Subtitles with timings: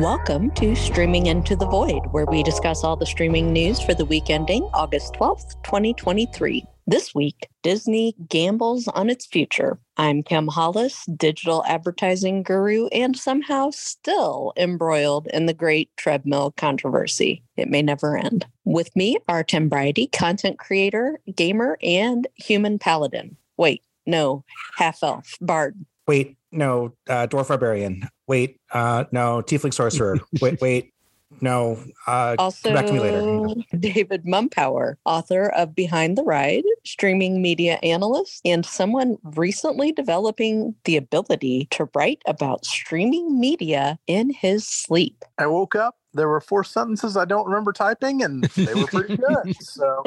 [0.00, 4.06] Welcome to Streaming Into the Void, where we discuss all the streaming news for the
[4.06, 6.64] week ending August 12th, 2023.
[6.86, 9.78] This week, Disney gambles on its future.
[9.98, 17.44] I'm Kim Hollis, digital advertising guru, and somehow still embroiled in the great treadmill controversy.
[17.58, 18.46] It may never end.
[18.64, 23.36] With me are Tim Briody, content creator, gamer, and human paladin.
[23.58, 24.44] Wait, no,
[24.76, 25.76] half elf, bard.
[26.08, 28.08] Wait, no, uh, dwarf barbarian.
[28.30, 30.20] Wait, uh, no, tiefling sorcerer.
[30.40, 30.94] wait, wait,
[31.40, 31.76] no.
[32.06, 33.60] Uh, also, back to me later.
[33.80, 40.96] David Mumpower, author of Behind the Ride, streaming media analyst, and someone recently developing the
[40.96, 45.24] ability to write about streaming media in his sleep.
[45.36, 45.96] I woke up.
[46.14, 49.56] There were four sentences I don't remember typing, and they were pretty good.
[49.60, 50.04] So.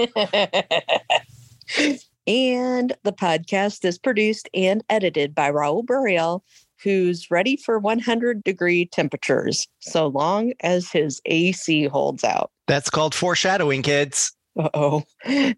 [2.25, 6.41] and the podcast is produced and edited by Raul Burial,
[6.83, 12.51] who's ready for 100 degree temperatures so long as his AC holds out.
[12.67, 14.33] That's called foreshadowing, kids.
[14.57, 15.03] Uh oh.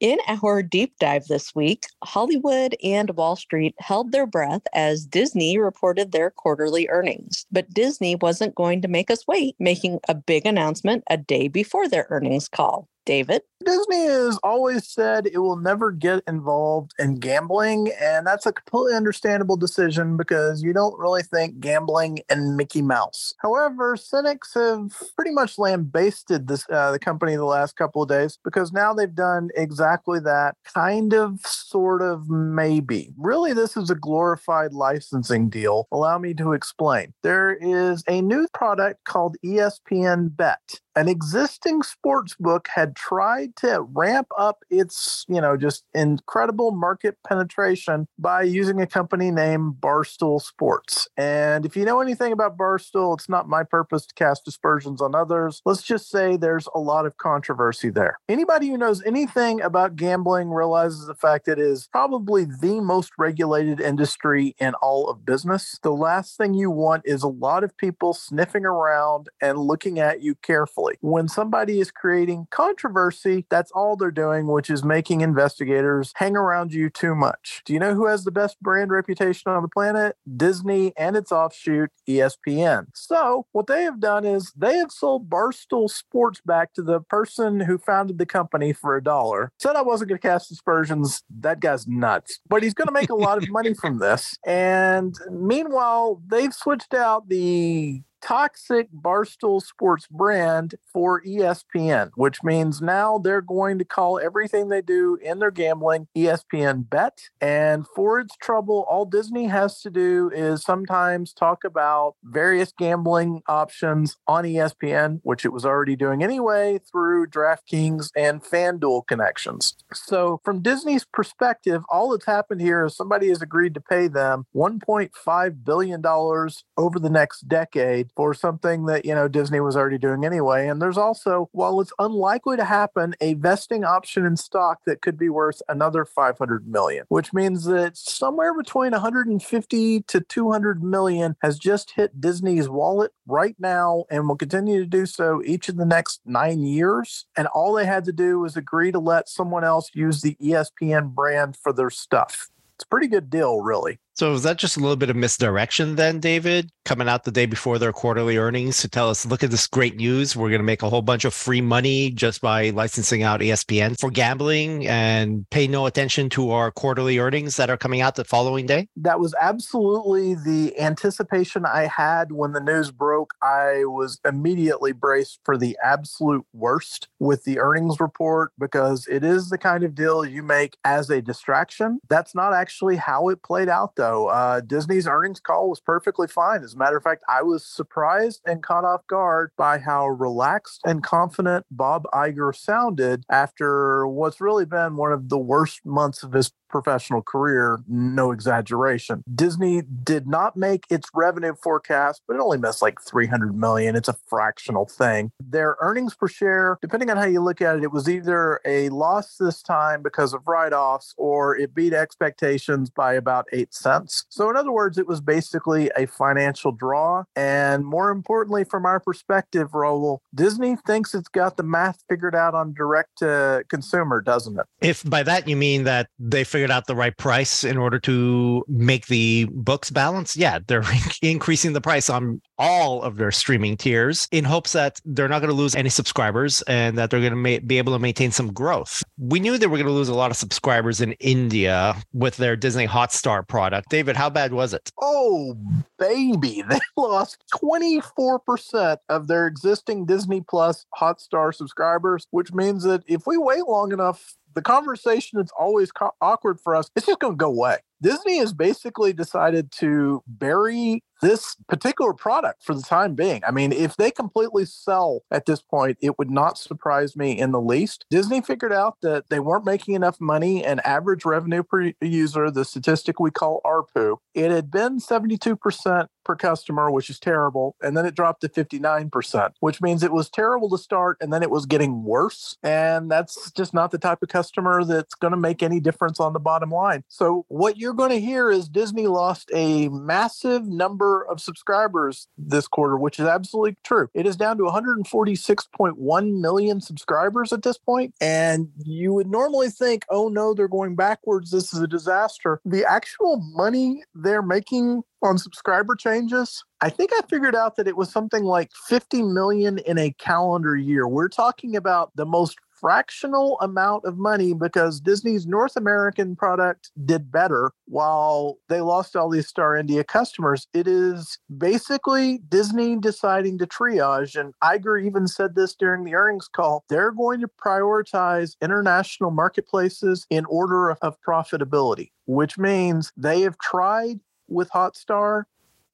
[0.00, 5.56] In our deep dive this week, Hollywood and Wall Street held their breath as Disney
[5.56, 7.46] reported their quarterly earnings.
[7.50, 11.88] But Disney wasn't going to make us wait, making a big announcement a day before
[11.88, 12.88] their earnings call.
[13.06, 13.42] David?
[13.64, 18.94] Disney has always said it will never get involved in gambling, and that's a completely
[18.94, 23.34] understandable decision because you don't really think gambling and Mickey Mouse.
[23.38, 28.38] However, cynics have pretty much lambasted this uh, the company the last couple of days
[28.44, 33.12] because now they've done exactly that, kind of, sort of, maybe.
[33.16, 35.88] Really, this is a glorified licensing deal.
[35.92, 37.12] Allow me to explain.
[37.22, 43.82] There is a new product called ESPN Bet an existing sports book had tried to
[43.92, 50.40] ramp up its, you know, just incredible market penetration by using a company named Barstool
[50.40, 51.08] Sports.
[51.16, 55.14] And if you know anything about Barstool, it's not my purpose to cast aspersions on
[55.14, 55.60] others.
[55.64, 58.18] Let's just say there's a lot of controversy there.
[58.28, 63.80] Anybody who knows anything about gambling realizes the fact it is probably the most regulated
[63.80, 65.78] industry in all of business.
[65.82, 70.22] The last thing you want is a lot of people sniffing around and looking at
[70.22, 76.12] you carefully when somebody is creating controversy, that's all they're doing, which is making investigators
[76.16, 77.62] hang around you too much.
[77.64, 80.16] Do you know who has the best brand reputation on the planet?
[80.36, 82.86] Disney and its offshoot, ESPN.
[82.94, 87.60] So, what they have done is they have sold Barstool Sports back to the person
[87.60, 89.52] who founded the company for a dollar.
[89.58, 91.22] Said I wasn't going to cast aspersions.
[91.40, 92.40] That guy's nuts.
[92.48, 94.36] But he's going to make a lot of money from this.
[94.46, 103.18] And meanwhile, they've switched out the toxic Barstool Sports brand for ESPN, which means now
[103.18, 107.28] they're going to call everything they do in their gambling ESPN Bet.
[107.40, 113.42] And for its trouble, all Disney has to do is sometimes talk about various gambling
[113.46, 119.76] options on ESPN, which it was already doing anyway through DraftKings and FanDuel connections.
[119.92, 124.46] So, from Disney's perspective, all that's happened here is somebody has agreed to pay them
[124.56, 130.24] $1.5 billion over the next decade for something that, you know, Disney was already doing
[130.24, 130.68] anyway.
[130.68, 135.18] And there's also, while it's unlikely to happen, a vesting option in stock that could
[135.18, 141.58] be worth another 500 million, which means that somewhere between 150 to 200 million has
[141.58, 145.86] just hit Disney's wallet right now and will continue to do so each of the
[145.86, 147.26] next nine years.
[147.36, 151.14] And all they had to do was agree to let someone else use the ESPN
[151.14, 152.48] brand for their stuff.
[152.76, 153.98] It's a pretty good deal, really.
[154.14, 157.46] So is that just a little bit of misdirection then, David, coming out the day
[157.46, 160.36] before their quarterly earnings to tell us, look at this great news.
[160.36, 163.98] We're going to make a whole bunch of free money just by licensing out ESPN
[163.98, 168.24] for gambling and pay no attention to our quarterly earnings that are coming out the
[168.24, 168.86] following day?
[168.94, 173.34] That was absolutely the anticipation I had when the news broke.
[173.42, 179.48] I was immediately braced for the absolute worst with the earnings report because it is
[179.48, 181.98] the kind of deal you make as a distraction.
[182.08, 184.26] That's not actually how it played out, though though.
[184.28, 186.62] Uh, Disney's earnings call was perfectly fine.
[186.62, 190.80] As a matter of fact, I was surprised and caught off guard by how relaxed
[190.84, 196.32] and confident Bob Iger sounded after what's really been one of the worst months of
[196.32, 199.22] his professional career, no exaggeration.
[199.32, 203.94] Disney did not make its revenue forecast, but it only missed like 300 million.
[203.94, 205.30] It's a fractional thing.
[205.38, 208.88] Their earnings per share, depending on how you look at it, it was either a
[208.88, 214.24] loss this time because of write-offs or it beat expectations by about 8 cents.
[214.28, 218.98] So in other words, it was basically a financial draw and more importantly from our
[218.98, 224.58] perspective, Raul, Disney thinks it's got the math figured out on direct to consumer, doesn't
[224.58, 224.66] it?
[224.80, 227.98] If by that you mean that they figured figured out the right price in order
[227.98, 230.82] to make the books balance, yeah, they're
[231.22, 235.50] increasing the price on all of their streaming tiers in hopes that they're not going
[235.50, 238.50] to lose any subscribers and that they're going to ma- be able to maintain some
[238.50, 239.02] growth.
[239.18, 242.56] We knew they were going to lose a lot of subscribers in India with their
[242.56, 243.90] Disney Hotstar product.
[243.90, 244.90] David, how bad was it?
[245.02, 245.58] Oh,
[245.98, 246.62] baby.
[246.74, 253.36] They lost 24% of their existing Disney Plus Hotstar subscribers, which means that if we
[253.36, 257.38] wait long enough, the conversation that's always co- awkward for us, it's just going to
[257.38, 257.78] go away.
[258.02, 263.42] Disney has basically decided to bury this particular product for the time being.
[263.46, 267.52] I mean, if they completely sell at this point, it would not surprise me in
[267.52, 268.04] the least.
[268.10, 272.64] Disney figured out that they weren't making enough money and average revenue per user, the
[272.64, 277.76] statistic we call ARPU, it had been 72% per customer, which is terrible.
[277.82, 281.42] And then it dropped to 59%, which means it was terrible to start and then
[281.42, 282.56] it was getting worse.
[282.62, 286.32] And that's just not the type of customer that's going to make any difference on
[286.32, 287.04] the bottom line.
[287.08, 292.66] So, what you're going to hear is Disney lost a massive number of subscribers this
[292.66, 294.08] quarter, which is absolutely true.
[294.14, 300.06] It is down to 146.1 million subscribers at this point, And you would normally think,
[300.08, 301.50] oh no, they're going backwards.
[301.50, 302.58] This is a disaster.
[302.64, 306.64] The actual money they're making on subscriber changes.
[306.80, 310.76] I think I figured out that it was something like 50 million in a calendar
[310.76, 311.08] year.
[311.08, 317.32] We're talking about the most fractional amount of money because Disney's North American product did
[317.32, 320.66] better while they lost all these Star India customers.
[320.74, 324.38] It is basically Disney deciding to triage.
[324.38, 326.84] And Iger even said this during the earnings call.
[326.90, 333.56] They're going to prioritize international marketplaces in order of, of profitability, which means they have
[333.56, 335.44] tried with Hotstar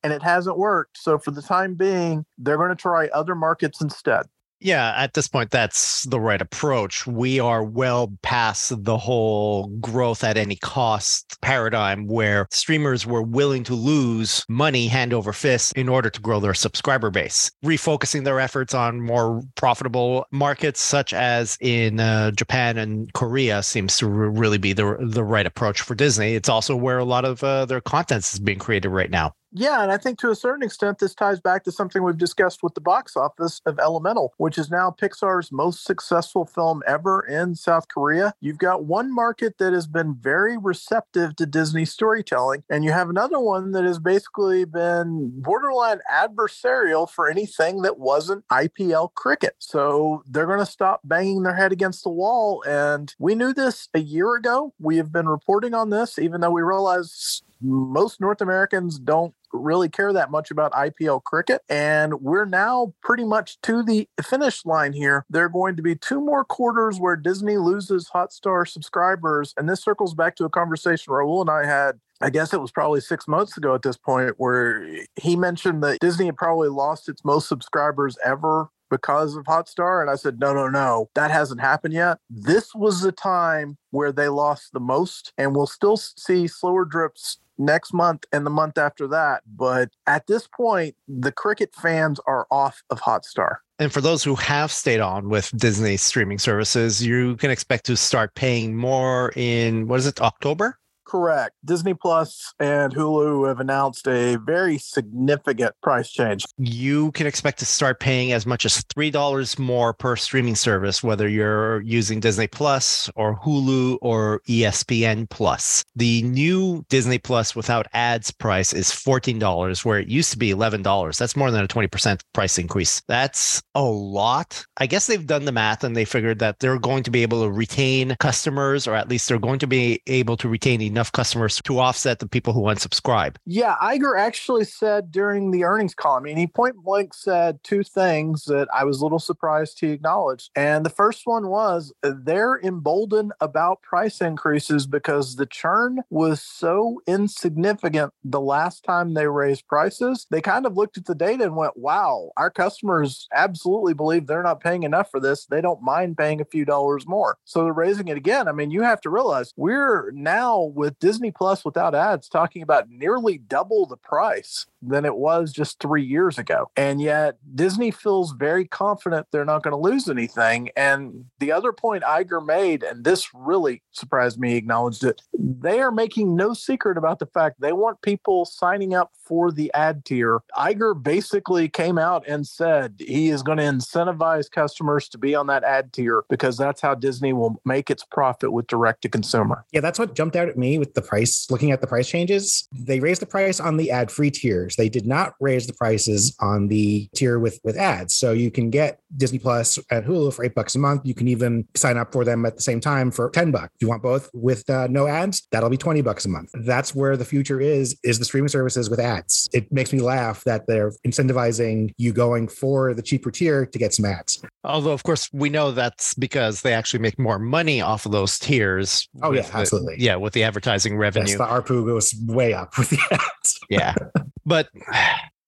[0.02, 0.98] and it hasn't worked.
[0.98, 4.26] So for the time being, they're going to try other markets instead.
[4.62, 7.06] Yeah, at this point, that's the right approach.
[7.06, 13.64] We are well past the whole growth at any cost paradigm where streamers were willing
[13.64, 18.38] to lose money hand over fist in order to grow their subscriber base, refocusing their
[18.38, 24.58] efforts on more profitable markets, such as in uh, Japan and Korea, seems to really
[24.58, 26.34] be the, the right approach for Disney.
[26.34, 29.32] It's also where a lot of uh, their content is being created right now.
[29.52, 32.62] Yeah, and I think to a certain extent, this ties back to something we've discussed
[32.62, 37.56] with the box office of Elemental, which is now Pixar's most successful film ever in
[37.56, 38.32] South Korea.
[38.40, 43.10] You've got one market that has been very receptive to Disney storytelling, and you have
[43.10, 49.56] another one that has basically been borderline adversarial for anything that wasn't IPL cricket.
[49.58, 52.62] So they're going to stop banging their head against the wall.
[52.68, 54.74] And we knew this a year ago.
[54.78, 59.88] We have been reporting on this, even though we realize most North Americans don't really
[59.88, 61.62] care that much about IPL cricket.
[61.68, 65.24] And we're now pretty much to the finish line here.
[65.30, 69.54] There are going to be two more quarters where Disney loses Hotstar subscribers.
[69.56, 72.70] And this circles back to a conversation Raul and I had I guess it was
[72.70, 74.86] probably six months ago at this point where
[75.16, 80.00] he mentioned that Disney had probably lost its most subscribers ever because of Hotstar.
[80.00, 82.18] And I said, no, no, no, that hasn't happened yet.
[82.28, 87.38] This was the time where they lost the most, and we'll still see slower drips
[87.56, 89.42] next month and the month after that.
[89.46, 93.56] But at this point, the cricket fans are off of Hotstar.
[93.78, 97.96] And for those who have stayed on with Disney streaming services, you can expect to
[97.96, 100.78] start paying more in what is it, October?
[101.10, 101.56] Correct.
[101.64, 106.44] Disney Plus and Hulu have announced a very significant price change.
[106.56, 111.26] You can expect to start paying as much as $3 more per streaming service, whether
[111.26, 115.84] you're using Disney Plus or Hulu or ESPN Plus.
[115.96, 121.18] The new Disney Plus without ads price is $14, where it used to be $11.
[121.18, 123.02] That's more than a 20% price increase.
[123.08, 124.64] That's a lot.
[124.76, 127.42] I guess they've done the math and they figured that they're going to be able
[127.42, 131.12] to retain customers, or at least they're going to be able to retain enough enough
[131.12, 133.36] customers to offset the people who unsubscribe.
[133.46, 137.82] Yeah, Iger actually said during the earnings call, I mean, he point blank said two
[137.82, 140.50] things that I was a little surprised he acknowledged.
[140.54, 147.00] And the first one was they're emboldened about price increases because the churn was so
[147.06, 150.26] insignificant the last time they raised prices.
[150.30, 154.42] They kind of looked at the data and went, wow, our customers absolutely believe they're
[154.42, 155.46] not paying enough for this.
[155.46, 157.38] They don't mind paying a few dollars more.
[157.46, 158.48] So they're raising it again.
[158.48, 162.62] I mean, you have to realize we're now with with Disney Plus without ads talking
[162.62, 166.68] about nearly double the price than it was just three years ago.
[166.76, 170.70] And yet Disney feels very confident they're not going to lose anything.
[170.76, 175.92] And the other point Iger made, and this really surprised me, acknowledged it, they are
[175.92, 180.40] making no secret about the fact they want people signing up for the ad tier.
[180.56, 185.46] Iger basically came out and said he is going to incentivize customers to be on
[185.46, 189.64] that ad tier because that's how Disney will make its profit with direct to consumer.
[189.70, 192.68] Yeah, that's what jumped out at me with the price, looking at the price changes,
[192.72, 194.74] they raised the price on the ad free tiers.
[194.74, 198.14] They did not raise the prices on the tier with, with ads.
[198.14, 201.02] So you can get Disney Plus and Hulu for eight bucks a month.
[201.04, 203.70] You can even sign up for them at the same time for 10 bucks.
[203.76, 206.50] If you want both with uh, no ads, that'll be 20 bucks a month.
[206.54, 209.48] That's where the future is, is the streaming services with ads.
[209.52, 213.94] It makes me laugh that they're incentivizing you going for the cheaper tier to get
[213.94, 214.42] some ads.
[214.64, 218.38] Although, of course, we know that's because they actually make more money off of those
[218.38, 219.08] tiers.
[219.22, 219.96] Oh, yeah, absolutely.
[219.96, 221.26] The, yeah, with the advertising revenue.
[221.28, 223.60] Yes, the ARPU goes way up with the ads.
[223.68, 223.94] yeah.
[224.46, 224.68] But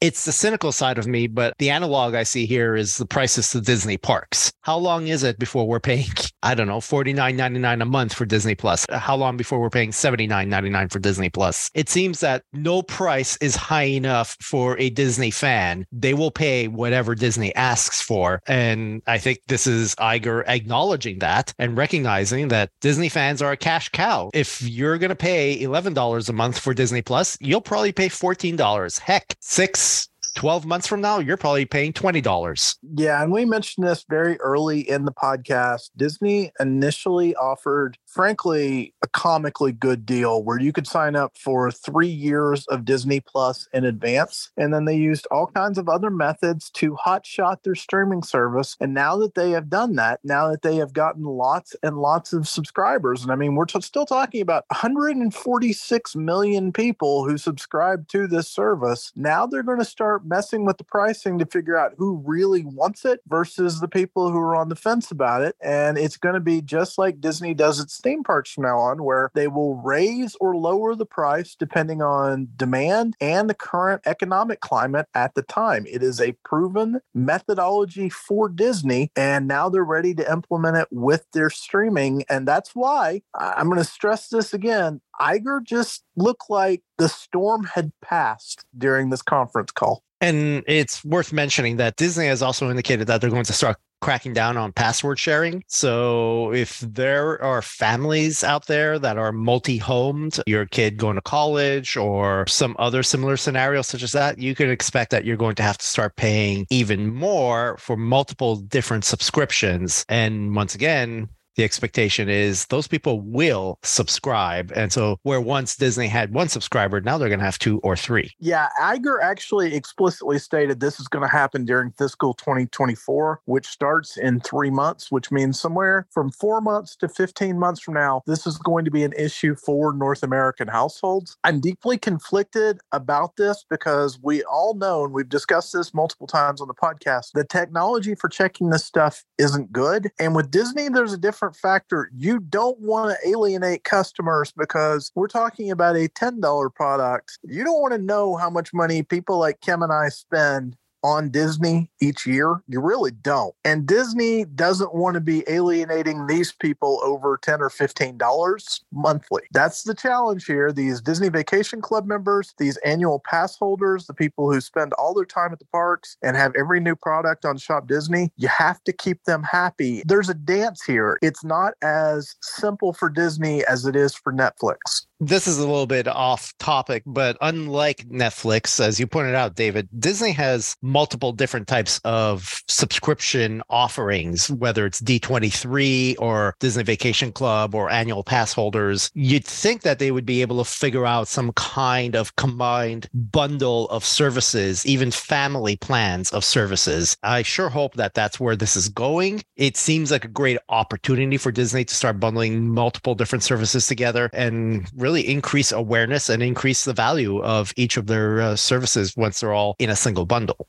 [0.02, 3.50] it's the cynical side of me, but the analog I see here is the prices
[3.50, 4.52] to Disney parks.
[4.62, 6.08] How long is it before we're paying,
[6.42, 8.84] I don't know, $49.99 a month for Disney Plus?
[8.90, 11.70] How long before we're paying $79.99 for Disney Plus?
[11.74, 15.86] It seems that no price is high enough for a Disney fan.
[15.92, 18.40] They will pay whatever Disney asks for.
[18.48, 23.56] And I think this is Iger acknowledging that and recognizing that Disney fans are a
[23.56, 24.30] cash cow.
[24.34, 28.98] If you're going to pay $11 a month for Disney Plus, you'll probably pay $14.
[28.98, 29.91] Heck, six
[30.34, 32.76] 12 months from now, you're probably paying $20.
[32.94, 33.22] Yeah.
[33.22, 35.90] And we mentioned this very early in the podcast.
[35.96, 42.08] Disney initially offered, frankly, a comically good deal where you could sign up for three
[42.08, 44.50] years of Disney Plus in advance.
[44.56, 48.76] And then they used all kinds of other methods to hotshot their streaming service.
[48.80, 52.34] And now that they have done that, now that they have gotten lots and lots
[52.34, 58.08] of subscribers, and I mean, we're t- still talking about 146 million people who subscribe
[58.08, 59.12] to this service.
[59.16, 63.06] Now they're going to start messing with the pricing to figure out who really wants
[63.06, 65.56] it versus the people who are on the fence about it.
[65.62, 69.02] And it's going to be just like Disney does its theme parks from now on,
[69.02, 74.60] where they will raise or lower the price depending on demand and the current economic
[74.60, 75.86] climate at the time.
[75.88, 81.26] It is a proven methodology for Disney, and now they're ready to implement it with
[81.32, 82.24] their streaming.
[82.28, 85.00] And that's why I'm going to stress this again.
[85.20, 90.02] Iger just looked like the storm had passed during this conference call.
[90.20, 94.34] And it's worth mentioning that Disney has also indicated that they're going to start cracking
[94.34, 95.64] down on password sharing.
[95.68, 101.96] So if there are families out there that are multi-homed, your kid going to college
[101.96, 105.62] or some other similar scenario such as that, you can expect that you're going to
[105.62, 110.04] have to start paying even more for multiple different subscriptions.
[110.08, 114.72] And once again, the expectation is those people will subscribe.
[114.74, 117.96] And so, where once Disney had one subscriber, now they're going to have two or
[117.96, 118.32] three.
[118.38, 118.68] Yeah.
[118.80, 124.40] Iger actually explicitly stated this is going to happen during fiscal 2024, which starts in
[124.40, 128.58] three months, which means somewhere from four months to 15 months from now, this is
[128.58, 131.36] going to be an issue for North American households.
[131.44, 136.60] I'm deeply conflicted about this because we all know, and we've discussed this multiple times
[136.60, 140.10] on the podcast, the technology for checking this stuff isn't good.
[140.18, 142.08] And with Disney, there's a different different factor.
[142.16, 147.38] You don't want to alienate customers because we're talking about a $10 product.
[147.42, 151.30] You don't want to know how much money people like Kim and I spend on
[151.30, 152.62] Disney each year?
[152.68, 153.54] You really don't.
[153.64, 159.42] And Disney doesn't want to be alienating these people over 10 or 15 dollars monthly.
[159.52, 160.72] That's the challenge here.
[160.72, 165.24] These Disney Vacation Club members, these annual pass holders, the people who spend all their
[165.24, 168.92] time at the parks and have every new product on Shop Disney, you have to
[168.92, 170.02] keep them happy.
[170.06, 171.18] There's a dance here.
[171.22, 175.86] It's not as simple for Disney as it is for Netflix this is a little
[175.86, 181.68] bit off topic, but unlike Netflix, as you pointed out, David, Disney has multiple different
[181.68, 189.12] types of subscription offerings, whether it's D23 or Disney Vacation Club or annual pass holders.
[189.14, 193.88] You'd think that they would be able to figure out some kind of combined bundle
[193.90, 197.16] of services, even family plans of services.
[197.22, 199.44] I sure hope that that's where this is going.
[199.54, 204.28] It seems like a great opportunity for Disney to start bundling multiple different services together
[204.32, 209.14] and really really increase awareness and increase the value of each of their uh, services
[209.14, 210.66] once they're all in a single bundle.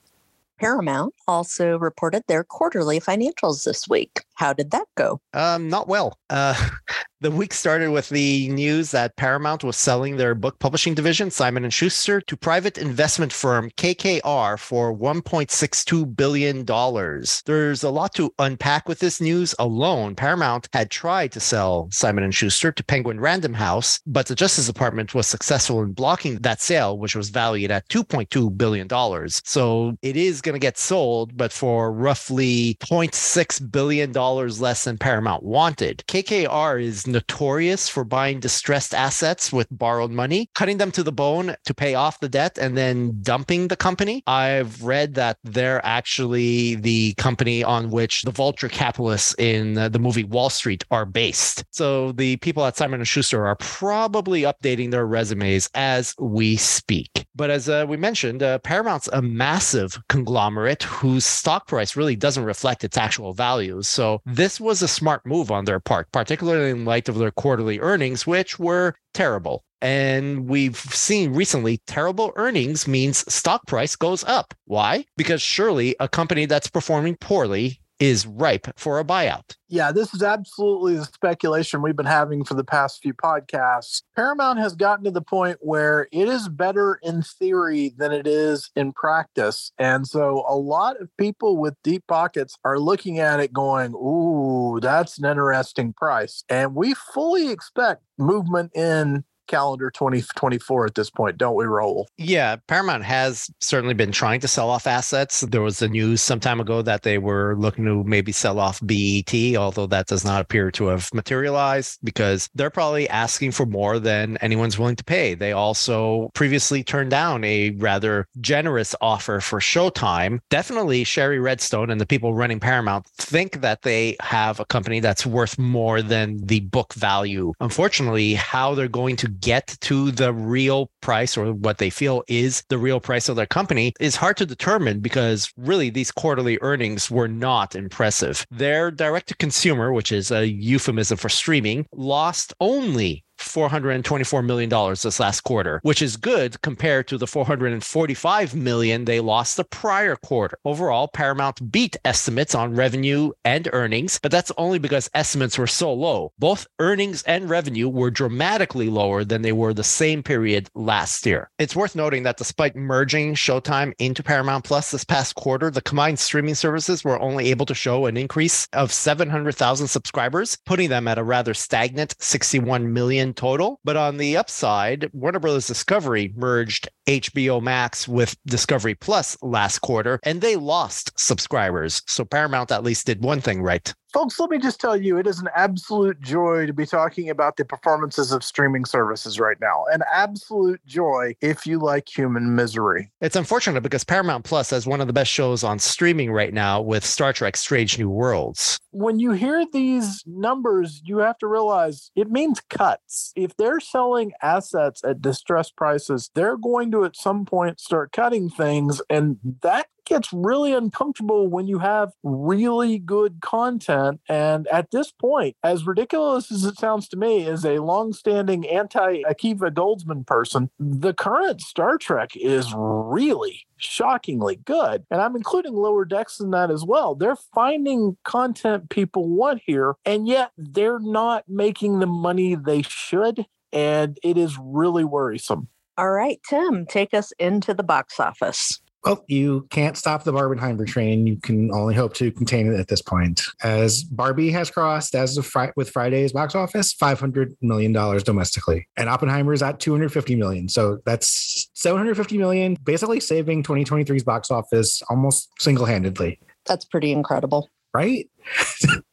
[0.60, 4.22] Paramount also reported their quarterly financials this week.
[4.36, 5.22] How did that go?
[5.34, 6.18] Um, not well.
[6.30, 6.56] Uh,
[7.24, 11.64] the week started with the news that Paramount was selling their book publishing division, Simon
[11.64, 17.42] and Schuster, to private investment firm KKR for 1.62 billion dollars.
[17.46, 20.16] There's a lot to unpack with this news alone.
[20.16, 24.68] Paramount had tried to sell Simon and Schuster to Penguin Random House, but the Justice
[24.68, 29.42] Department was successful in blocking that sale, which was valued at 2.2 billion dollars.
[29.46, 34.98] So it is going to get sold, but for roughly 0.6 billion dollars less than
[34.98, 36.04] Paramount wanted.
[36.10, 41.56] KKR is notorious for buying distressed assets with borrowed money, cutting them to the bone
[41.64, 44.24] to pay off the debt, and then dumping the company.
[44.28, 50.26] I've read that they're actually the company on which the vulture capitalists in the movie
[50.26, 51.64] Wall Street are based.
[51.72, 57.26] So the people at Simon & Schuster are probably updating their resumes as we speak.
[57.36, 62.44] But as uh, we mentioned, uh, Paramount's a massive conglomerate whose stock price really doesn't
[62.44, 63.88] reflect its actual values.
[63.88, 67.80] So this was a smart move on their part, particularly in light of their quarterly
[67.80, 69.64] earnings, which were terrible.
[69.82, 74.54] And we've seen recently terrible earnings means stock price goes up.
[74.66, 75.06] Why?
[75.18, 79.56] Because surely a company that's performing poorly is ripe for a buyout.
[79.70, 84.04] Yeah, this is absolutely the speculation we've been having for the past few podcasts.
[84.16, 88.72] Paramount has gotten to the point where it is better in theory than it is
[88.76, 89.72] in practice.
[89.80, 94.80] And so a lot of people with deep pockets are looking at it going, ooh,
[94.80, 96.44] that's an interesting price.
[96.50, 102.06] And we fully expect movement in calendar 2024 at this point, don't we, Raul?
[102.18, 105.42] Yeah, Paramount has certainly been trying to sell off assets.
[105.42, 108.80] There was the news some time ago that they were looking to maybe sell off
[108.86, 114.00] BET, although that does not appear to have materialized because they're probably asking for more
[114.00, 115.34] than anyone's willing to pay.
[115.34, 120.40] They also previously turned down a rather generous offer for Showtime.
[120.50, 125.26] Definitely, Shari Redstone and the people running Paramount think that they have a company that's
[125.26, 127.54] worth more than the book value.
[127.60, 132.64] Unfortunately, how they're going to get to the real price or what they feel is
[132.70, 137.10] the real price of their company is hard to determine because really these quarterly earnings
[137.10, 138.46] were not impressive.
[138.52, 143.23] Their direct to consumer, which is a euphemism for streaming, lost only
[143.54, 149.58] $424 million this last quarter, which is good compared to the 445 million they lost
[149.58, 150.58] the prior quarter.
[150.66, 155.94] Overall, Paramount beat estimates on revenue and earnings, but that's only because estimates were so
[155.94, 156.32] low.
[156.40, 161.50] Both earnings and revenue were dramatically lower than they were the same period last year.
[161.60, 166.20] It's worth noting that despite merging Showtime into Paramount Plus this past quarter, the combined
[166.20, 171.18] streaming services were only able to show an increase of 700,000 subscribers, putting them at
[171.18, 173.82] a rather stagnant 61 million total.
[173.84, 180.18] But on the upside, Warner Brothers Discovery merged HBO Max with Discovery Plus last quarter,
[180.24, 182.02] and they lost subscribers.
[182.08, 183.94] So Paramount at least did one thing right.
[184.14, 187.58] Folks, let me just tell you, it is an absolute joy to be talking about
[187.58, 189.86] the performances of streaming services right now.
[189.92, 193.12] An absolute joy if you like human misery.
[193.22, 196.80] It's unfortunate because Paramount Plus has one of the best shows on streaming right now
[196.80, 198.78] with Star Trek Strange New Worlds.
[198.92, 203.34] When you hear these numbers, you have to realize it means cuts.
[203.36, 208.52] If they're selling assets at distressed prices, they're going to at some point start cutting
[208.52, 209.02] things.
[209.10, 214.22] And that gets really uncomfortable when you have really good content.
[214.28, 219.24] And at this point, as ridiculous as it sounds to me, as a longstanding anti
[219.24, 225.06] Akiva Goldsman person, the current Star Trek is really shockingly good.
[225.12, 227.16] And I'm including Lower Decks in that as well.
[227.16, 233.46] They're finding content people want here, and yet they're not making the money they should.
[233.72, 235.68] And it is really worrisome.
[235.98, 238.82] All right, Tim, take us into the box office.
[239.04, 241.28] Well, you can't stop the Barbenheimer train.
[241.28, 243.42] You can only hope to contain it at this point.
[243.62, 248.24] As Barbie has crossed, as of fri- with Friday's box office, five hundred million dollars
[248.24, 250.70] domestically, and Oppenheimer is at two hundred fifty million.
[250.70, 256.40] So that's seven hundred fifty million, basically saving 2023's box office almost single handedly.
[256.66, 258.30] That's pretty incredible, right?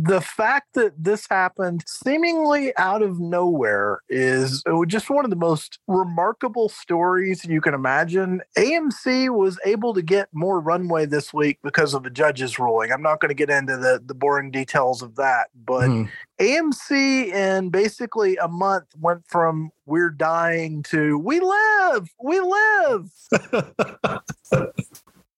[0.00, 5.80] the fact that this happened seemingly out of nowhere is just one of the most
[5.88, 8.40] remarkable stories you can imagine.
[8.56, 12.92] AMC was able to get more runway this week because of the judge's ruling.
[12.92, 16.08] I'm not going to get into the, the boring details of that, but mm.
[16.38, 23.10] AMC in basically a month went from we're dying to we live, we live.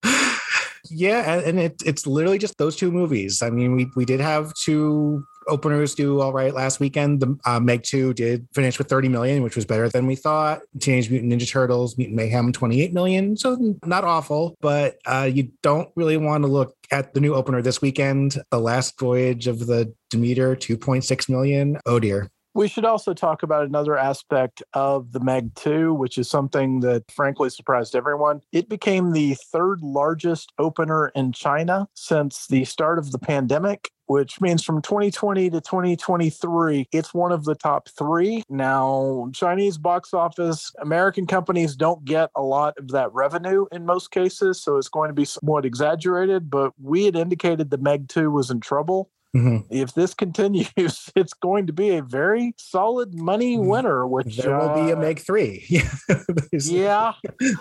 [0.91, 3.43] yeah, and it, it's literally just those two movies.
[3.43, 7.21] I mean, we we did have two openers do all right last weekend.
[7.21, 10.61] The uh, Meg 2 did finish with 30 million, which was better than we thought.
[10.79, 13.37] Teenage Mutant Ninja Turtles, Mutant Mayhem, 28 million.
[13.37, 17.63] So not awful, but uh, you don't really want to look at the new opener
[17.63, 18.37] this weekend.
[18.51, 21.79] The Last Voyage of the Demeter, 2.6 million.
[21.87, 22.31] Oh dear.
[22.61, 27.11] We should also talk about another aspect of the Meg 2, which is something that
[27.11, 28.43] frankly surprised everyone.
[28.53, 34.41] It became the third largest opener in China since the start of the pandemic which
[34.41, 38.43] means from 2020 to 2023, it's one of the top three.
[38.49, 44.11] Now, Chinese box office, American companies don't get a lot of that revenue in most
[44.11, 46.51] cases, so it's going to be somewhat exaggerated.
[46.51, 49.13] But we had indicated the Meg 2 was in trouble.
[49.37, 49.73] Mm-hmm.
[49.73, 50.71] If this continues,
[51.17, 53.69] it's going to be a very solid money mm-hmm.
[53.69, 54.07] winner.
[54.07, 55.65] Which there will uh, be a uh, Meg three.
[56.53, 57.13] yeah.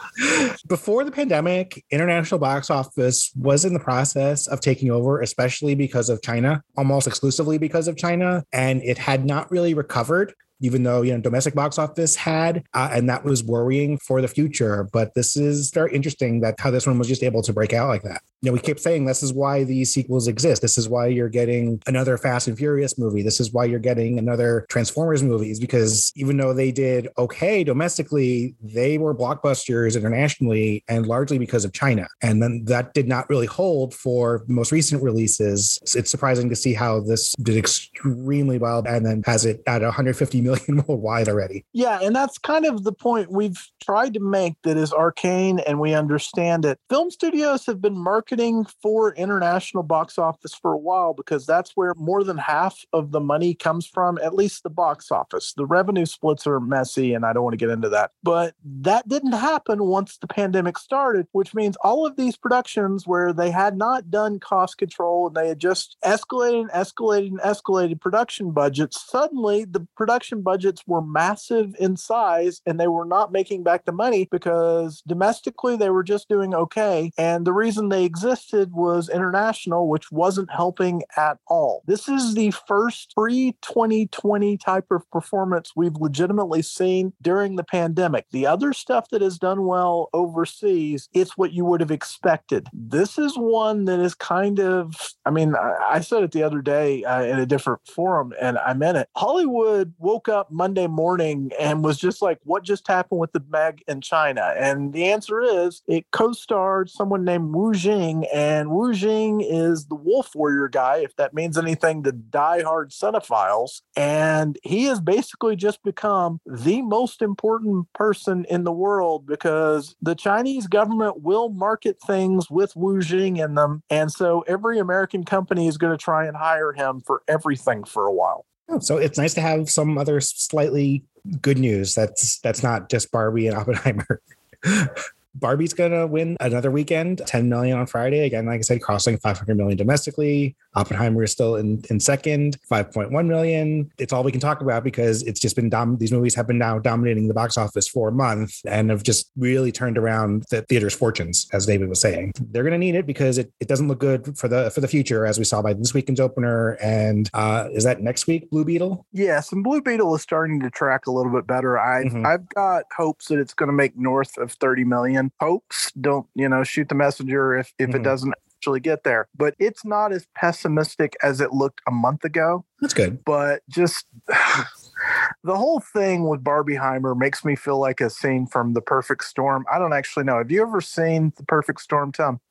[0.68, 6.10] Before the pandemic, international box office was in the process of taking over, especially because
[6.10, 11.02] of China, almost exclusively because of China, and it had not really recovered even though
[11.02, 14.90] you know domestic box office had, uh, and that was worrying for the future.
[14.92, 17.88] But this is very interesting that how this one was just able to break out
[17.88, 18.22] like that.
[18.42, 20.62] You know, we keep saying this is why these sequels exist.
[20.62, 23.22] This is why you're getting another Fast and Furious movie.
[23.22, 28.56] This is why you're getting another Transformers movies because even though they did okay domestically,
[28.62, 32.08] they were blockbusters internationally and largely because of China.
[32.22, 35.78] And then that did not really hold for the most recent releases.
[35.94, 40.40] It's surprising to see how this did extremely well and then has it at 150
[40.40, 41.66] million worldwide already.
[41.74, 45.82] Yeah, and that's kind of the point we've tried to make that is arcane and
[45.82, 46.80] we understand it.
[46.90, 47.98] Film studios have been
[48.30, 53.12] marketing for international box office for a while because that's where more than half of
[53.12, 55.54] the money comes from, at least the box office.
[55.54, 58.12] The revenue splits are messy and I don't want to get into that.
[58.24, 63.34] But that didn't happen once the pandemic started, which means all of these productions where
[63.34, 68.00] they had not done cost control and they had just escalated and escalated and escalated
[68.00, 73.64] production budgets, suddenly the production budgets were massive in size and they were not making
[73.64, 77.12] back the money because domestically they were just doing okay.
[77.18, 81.84] And the reason they existed was international, which wasn't helping at all.
[81.86, 88.26] This is the first pre 2020 type of performance we've legitimately seen during the pandemic.
[88.32, 92.68] The other stuff that has done well overseas, it's what you would have expected.
[92.74, 97.04] This is one that is kind of, I mean, I, said it the other day
[97.04, 99.10] uh, in a different forum and I meant it.
[99.16, 103.84] Hollywood woke up Monday morning and was just like, what just happened with the Meg
[103.88, 104.54] in China?
[104.58, 108.09] And the answer is it co starred someone named Wu Jing.
[108.34, 113.82] And Wu Jing is the Wolf Warrior guy, if that means anything to diehard cinephiles.
[113.96, 120.16] And he has basically just become the most important person in the world because the
[120.16, 123.84] Chinese government will market things with Wu Jing in them.
[123.90, 128.06] And so every American company is going to try and hire him for everything for
[128.06, 128.46] a while.
[128.70, 131.04] Oh, so it's nice to have some other slightly
[131.42, 131.96] good news.
[131.96, 134.22] That's that's not just Barbie and Oppenheimer.
[135.36, 138.26] Barbie's gonna win another weekend, 10 million on Friday.
[138.26, 140.56] Again, like I said, crossing 500 million domestically.
[140.76, 143.92] Oppenheimer is still in, in second, 5.1 million.
[143.98, 146.58] It's all we can talk about because it's just been dom- these movies have been
[146.58, 150.62] now dominating the box office for a month and have just really turned around the
[150.64, 152.34] theater's fortunes, as David was saying.
[152.52, 155.26] They're gonna need it because it, it doesn't look good for the for the future,
[155.26, 156.78] as we saw by this weekend's opener.
[156.82, 159.06] And uh, is that next week, Blue Beetle?
[159.12, 161.80] Yes, and Blue Beetle is starting to track a little bit better.
[161.80, 162.26] I mm-hmm.
[162.26, 165.29] I've got hopes that it's gonna make north of 30 million.
[165.40, 167.98] Hopes, don't you know, shoot the messenger if if mm-hmm.
[167.98, 169.28] it doesn't actually get there.
[169.36, 172.66] But it's not as pessimistic as it looked a month ago.
[172.82, 173.24] That's good.
[173.24, 178.82] But just the whole thing with Barbieheimer makes me feel like a scene from The
[178.82, 179.66] Perfect Storm.
[179.72, 180.38] I don't actually know.
[180.38, 182.42] Have you ever seen The Perfect Storm, Tom?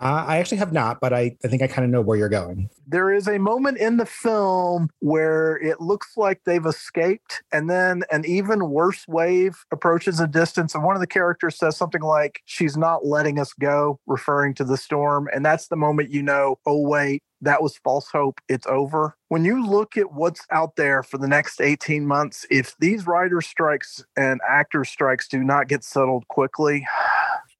[0.00, 2.70] I actually have not, but I, I think I kind of know where you're going.
[2.86, 8.04] There is a moment in the film where it looks like they've escaped, and then
[8.10, 10.74] an even worse wave approaches a distance.
[10.74, 14.64] And one of the characters says something like, She's not letting us go, referring to
[14.64, 15.28] the storm.
[15.34, 18.40] And that's the moment you know, oh, wait, that was false hope.
[18.48, 19.16] It's over.
[19.28, 23.40] When you look at what's out there for the next 18 months, if these writer
[23.40, 26.86] strikes and actor strikes do not get settled quickly,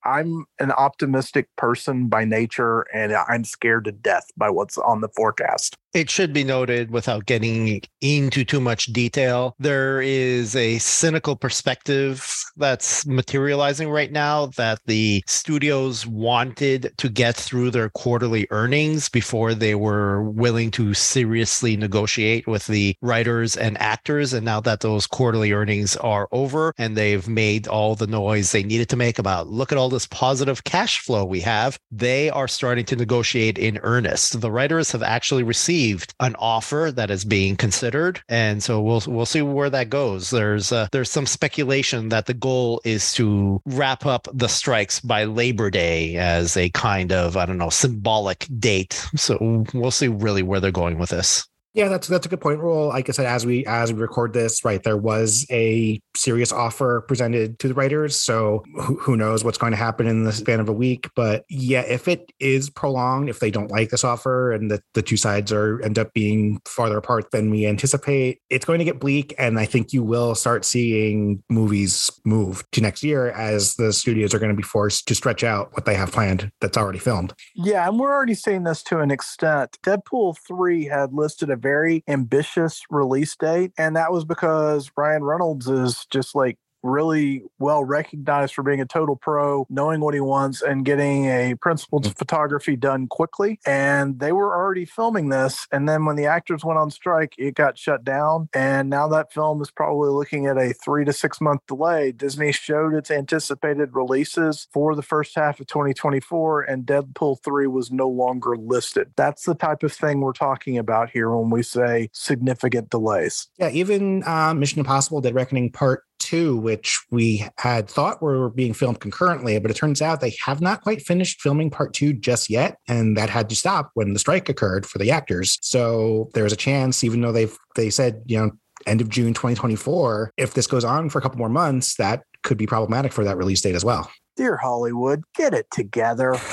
[0.04, 5.08] I'm an optimistic person by nature, and I'm scared to death by what's on the
[5.08, 5.76] forecast.
[5.92, 9.56] It should be noted without getting into too much detail.
[9.58, 17.34] There is a cynical perspective that's materializing right now that the studios wanted to get
[17.34, 23.76] through their quarterly earnings before they were willing to seriously negotiate with the writers and
[23.80, 24.32] actors.
[24.32, 28.62] And now that those quarterly earnings are over and they've made all the noise they
[28.62, 32.48] needed to make about look at all this positive cash flow we have, they are
[32.48, 34.40] starting to negotiate in earnest.
[34.40, 39.26] The writers have actually received an offer that is being considered, and so we'll we'll
[39.26, 40.30] see where that goes.
[40.30, 45.24] There's uh, there's some speculation that the goal is to wrap up the strikes by
[45.24, 49.06] Labor Day as a kind of I don't know symbolic date.
[49.16, 51.46] So we'll see really where they're going with this.
[51.72, 52.60] Yeah, that's that's a good point.
[52.60, 56.52] Raul, like I said, as we as we record this, right, there was a serious
[56.52, 58.20] offer presented to the writers.
[58.20, 61.08] So who, who knows what's going to happen in the span of a week?
[61.14, 65.02] But yeah, if it is prolonged, if they don't like this offer and the, the
[65.02, 68.98] two sides are end up being farther apart than we anticipate, it's going to get
[68.98, 69.32] bleak.
[69.38, 74.34] And I think you will start seeing movies move to next year as the studios
[74.34, 77.32] are going to be forced to stretch out what they have planned that's already filmed.
[77.54, 79.78] Yeah, and we're already seeing this to an extent.
[79.84, 85.68] Deadpool 3 had listed a very ambitious release date, and that was because Ryan Reynolds
[85.68, 90.62] is just like really well recognized for being a total pro, knowing what he wants,
[90.62, 92.16] and getting a principal mm.
[92.16, 93.58] photography done quickly.
[93.66, 95.66] And they were already filming this.
[95.72, 98.48] And then when the actors went on strike, it got shut down.
[98.54, 102.12] And now that film is probably looking at a three to six month delay.
[102.12, 107.90] Disney showed its anticipated releases for the first half of 2024, and Deadpool 3 was
[107.90, 109.10] no longer listed.
[109.16, 113.48] That's the type of thing we're talking about here when we say significant delays.
[113.58, 118.72] Yeah, even uh, Mission Impossible Dead Reckoning Part 2, which we had thought were being
[118.72, 122.48] filmed concurrently, but it turns out they have not quite finished filming part two just
[122.48, 122.78] yet.
[122.88, 125.58] And that had to stop when the strike occurred for the actors.
[125.62, 128.50] So there's a chance, even though they've they said, you know,
[128.86, 132.58] end of June 2024, if this goes on for a couple more months, that could
[132.58, 134.10] be problematic for that release date as well.
[134.36, 136.36] Dear Hollywood, get it together.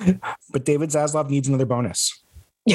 [0.50, 2.22] but David Zaslav needs another bonus.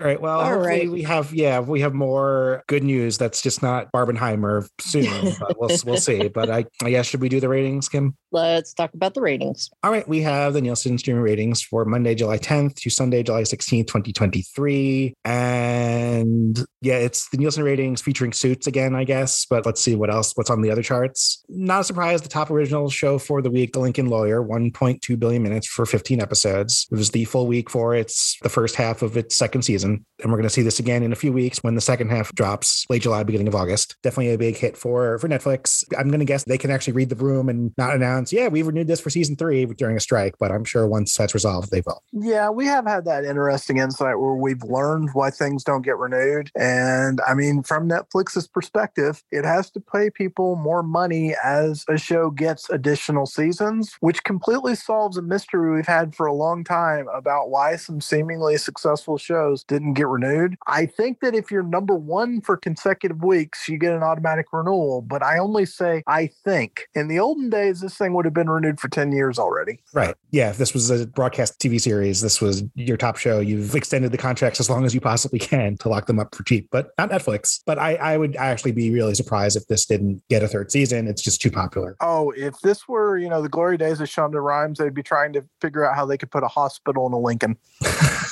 [0.00, 0.20] All right.
[0.20, 0.90] Well, All hopefully right.
[0.90, 3.18] we have yeah we have more good news.
[3.18, 5.34] That's just not Barbenheimer soon.
[5.40, 6.28] but we'll we'll see.
[6.28, 8.16] But I I guess should we do the ratings, Kim?
[8.30, 9.70] Let's talk about the ratings.
[9.82, 10.06] All right.
[10.06, 15.14] We have the Nielsen streaming ratings for Monday, July 10th to Sunday, July 16th, 2023.
[15.24, 19.46] And yeah, it's the Nielsen ratings featuring Suits again, I guess.
[19.46, 21.42] But let's see what else, what's on the other charts.
[21.48, 25.42] Not a surprise, the top original show for the week, The Lincoln Lawyer, 1.2 billion
[25.42, 26.86] minutes for 15 episodes.
[26.92, 29.87] It was the full week for its the first half of its second season.
[30.20, 32.34] And we're going to see this again in a few weeks when the second half
[32.34, 33.96] drops, late July, beginning of August.
[34.02, 35.84] Definitely a big hit for for Netflix.
[35.96, 38.66] I'm going to guess they can actually read the room and not announce, yeah, we've
[38.66, 40.34] renewed this for season three during a strike.
[40.40, 42.02] But I'm sure once that's resolved, they will.
[42.12, 46.50] Yeah, we have had that interesting insight where we've learned why things don't get renewed.
[46.56, 51.96] And I mean, from Netflix's perspective, it has to pay people more money as a
[51.96, 57.06] show gets additional seasons, which completely solves a mystery we've had for a long time
[57.14, 60.56] about why some seemingly successful shows didn't get renewed.
[60.66, 65.02] I think that if you're number one for consecutive weeks, you get an automatic renewal.
[65.02, 66.88] But I only say I think.
[66.94, 69.80] In the olden days, this thing would have been renewed for 10 years already.
[69.92, 70.14] Right.
[70.30, 70.50] Yeah.
[70.50, 73.38] If this was a broadcast TV series, this was your top show.
[73.38, 76.42] You've extended the contracts as long as you possibly can to lock them up for
[76.42, 77.60] cheap, but not Netflix.
[77.64, 81.06] But I, I would actually be really surprised if this didn't get a third season.
[81.06, 81.96] It's just too popular.
[82.00, 85.32] Oh, if this were, you know, the glory days of Shonda Rhimes, they'd be trying
[85.34, 87.56] to figure out how they could put a hospital in a Lincoln.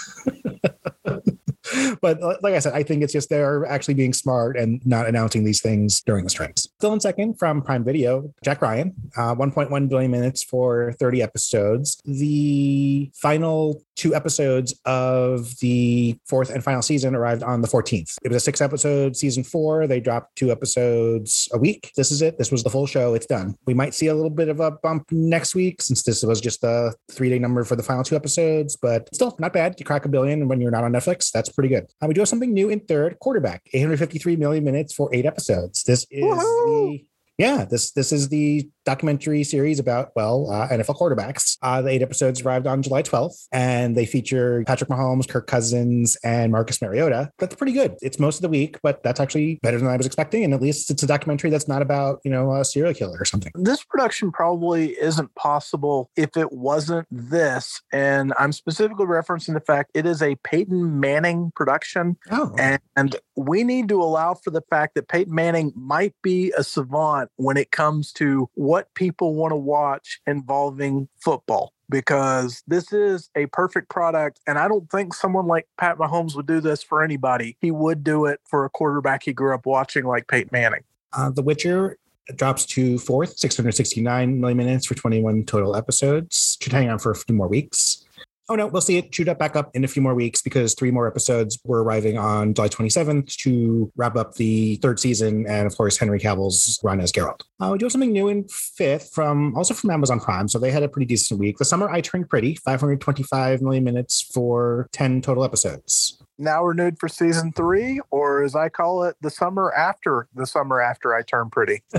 [2.00, 5.06] but uh, like I said, I think it's just they're actually being smart and not
[5.06, 6.68] announcing these things during the strikes.
[6.78, 12.00] Still in second from Prime Video, Jack Ryan, uh, 1.1 billion minutes for 30 episodes.
[12.04, 18.16] The final two episodes of the fourth and final season arrived on the 14th.
[18.22, 19.86] It was a six episode season four.
[19.86, 21.92] They dropped two episodes a week.
[21.96, 22.38] This is it.
[22.38, 23.14] This was the full show.
[23.14, 23.56] It's done.
[23.66, 26.60] We might see a little bit of a bump next week since this was just
[26.60, 29.76] the three day number for the final two episodes, but still not bad.
[29.78, 31.30] You crack a billion when you're not on Netflix.
[31.30, 31.86] That's pretty good.
[32.02, 35.82] Uh, we do have something new in third quarterback, 853 million minutes for eight episodes.
[35.84, 36.98] This is Woo-hoo!
[36.98, 37.06] the
[37.38, 41.58] yeah, this this is the documentary series about, well, uh, NFL quarterbacks.
[41.60, 46.16] Uh, the eight episodes arrived on July 12th, and they feature Patrick Mahomes, Kirk Cousins,
[46.24, 47.30] and Marcus Mariota.
[47.38, 47.96] That's pretty good.
[48.00, 50.44] It's most of the week, but that's actually better than I was expecting.
[50.44, 53.24] And at least it's a documentary that's not about, you know, a serial killer or
[53.24, 53.52] something.
[53.56, 57.82] This production probably isn't possible if it wasn't this.
[57.92, 62.16] And I'm specifically referencing the fact it is a Peyton Manning production.
[62.30, 62.54] Oh.
[62.56, 67.25] And we need to allow for the fact that Peyton Manning might be a savant
[67.36, 73.46] when it comes to what people want to watch involving football because this is a
[73.46, 74.40] perfect product.
[74.46, 77.56] And I don't think someone like Pat Mahomes would do this for anybody.
[77.60, 80.82] He would do it for a quarterback he grew up watching, like Peyton Manning.
[81.12, 81.98] Uh, the Witcher
[82.34, 86.58] drops to fourth, 669 million minutes for 21 total episodes.
[86.60, 88.05] Should hang on for a few more weeks
[88.48, 90.74] oh no, we'll see it chewed up back up in a few more weeks because
[90.74, 95.46] three more episodes were arriving on July 27th to wrap up the third season.
[95.48, 97.40] And of course, Henry Cavill's run as Geralt.
[97.60, 100.48] Uh, we do have something new in fifth from also from Amazon Prime.
[100.48, 101.58] So they had a pretty decent week.
[101.58, 106.22] The Summer I Turned Pretty, 525 million minutes for 10 total episodes.
[106.38, 110.80] Now renewed for season three, or as I call it, the summer after the summer
[110.80, 111.82] after I turn pretty.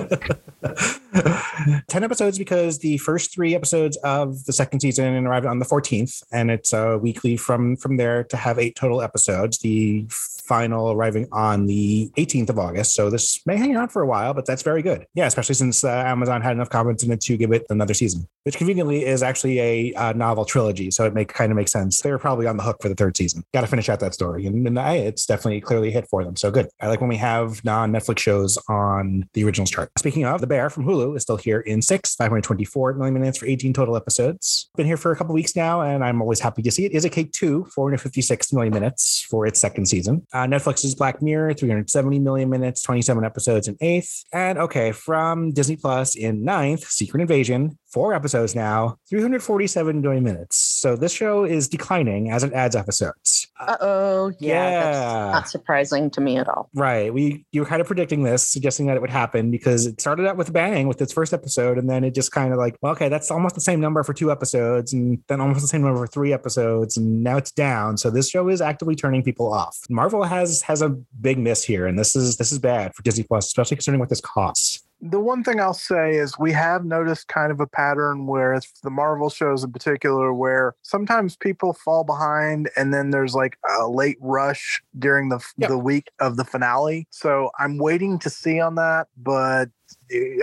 [1.89, 6.23] 10 episodes because the first three episodes of the second season arrived on the 14th
[6.31, 11.27] and it's uh, weekly from from there to have eight total episodes the final arriving
[11.31, 12.93] on the 18th of august.
[12.93, 15.05] So this may hang on for a while but that's very good.
[15.13, 18.27] Yeah especially since uh, amazon had enough confidence in it to give it another season
[18.43, 22.01] which conveniently is actually a uh, novel trilogy so it make kind of makes sense.
[22.01, 23.43] They were probably on the hook for the third season.
[23.53, 26.23] Got to finish out that story and, and I, it's definitely clearly a hit for
[26.23, 30.25] them so good i like when we have non-netflix shows on the originals chart speaking
[30.25, 33.73] of the bear from hulu is still here in six, 524 million minutes for 18
[33.73, 34.69] total episodes.
[34.75, 36.91] Been here for a couple weeks now, and I'm always happy to see it.
[36.91, 40.25] Is a K2, 456 million minutes for its second season.
[40.33, 44.23] Uh, Netflix's Black Mirror, 370 million minutes, 27 episodes in eighth.
[44.33, 50.55] And okay, from Disney Plus in ninth, Secret Invasion, four episodes now, 347 million minutes.
[50.55, 53.47] So this show is declining as it adds episodes.
[53.59, 54.91] Uh oh, yeah, Yeah.
[54.91, 56.69] that's not surprising to me at all.
[56.75, 57.11] Right.
[57.11, 60.27] We you were kind of predicting this, suggesting that it would happen because it started
[60.27, 62.75] out with a bang with its first episode, and then it just kind of like,
[62.83, 65.81] well, okay, that's almost the same number for two episodes, and then almost the same
[65.81, 67.97] number for three episodes, and now it's down.
[67.97, 69.75] So this show is actively turning people off.
[69.89, 73.23] Marvel has has a big miss here, and this is this is bad for Disney
[73.23, 74.83] Plus, especially considering what this costs.
[74.99, 78.71] The one thing I'll say is we have noticed kind of a pattern where it's
[78.81, 83.87] the Marvel shows in particular, where sometimes people fall behind and then there's like a
[83.87, 87.07] late rush during the the week of the finale.
[87.11, 89.69] So I'm waiting to see on that, but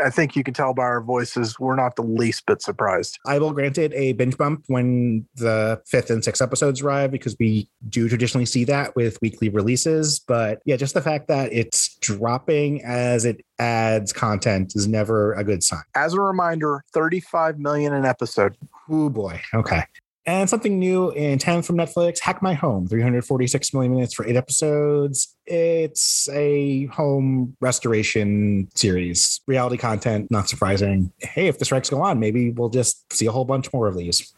[0.04, 3.18] I think you can tell by our voices we're not the least bit surprised.
[3.26, 7.36] I will grant it a binge bump when the fifth and sixth episodes arrive because
[7.38, 10.20] we do traditionally see that with weekly releases.
[10.20, 15.44] But yeah, just the fact that it's dropping as it adds content is never a
[15.44, 15.82] good sign.
[15.94, 18.56] As a reminder, 35 million an episode.
[18.90, 19.40] Oh boy.
[19.54, 19.84] Okay.
[20.26, 24.36] And something new in 10 from Netflix, Hack My Home, 346 million minutes for eight
[24.36, 25.36] episodes.
[25.44, 31.12] It's a home restoration series, reality content, not surprising.
[31.18, 33.96] Hey, if the strikes go on, maybe we'll just see a whole bunch more of
[33.98, 34.34] these,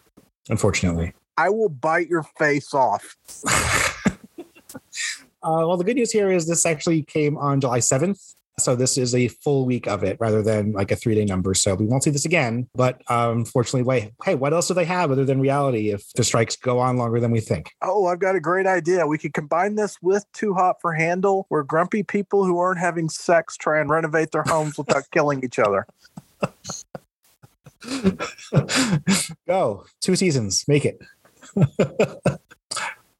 [0.48, 1.14] unfortunately.
[1.36, 3.16] I will bite your face off.
[5.46, 8.34] Uh, well, the good news here is this actually came on July 7th.
[8.58, 11.52] So this is a full week of it rather than like a three day number.
[11.52, 12.68] So we won't see this again.
[12.74, 16.24] But um, unfortunately, wait, hey, what else do they have other than reality if the
[16.24, 17.72] strikes go on longer than we think?
[17.82, 19.06] Oh, I've got a great idea.
[19.06, 23.10] We could combine this with Too Hot for Handle, where grumpy people who aren't having
[23.10, 25.86] sex try and renovate their homes without killing each other.
[29.46, 30.98] Go two seasons, make it.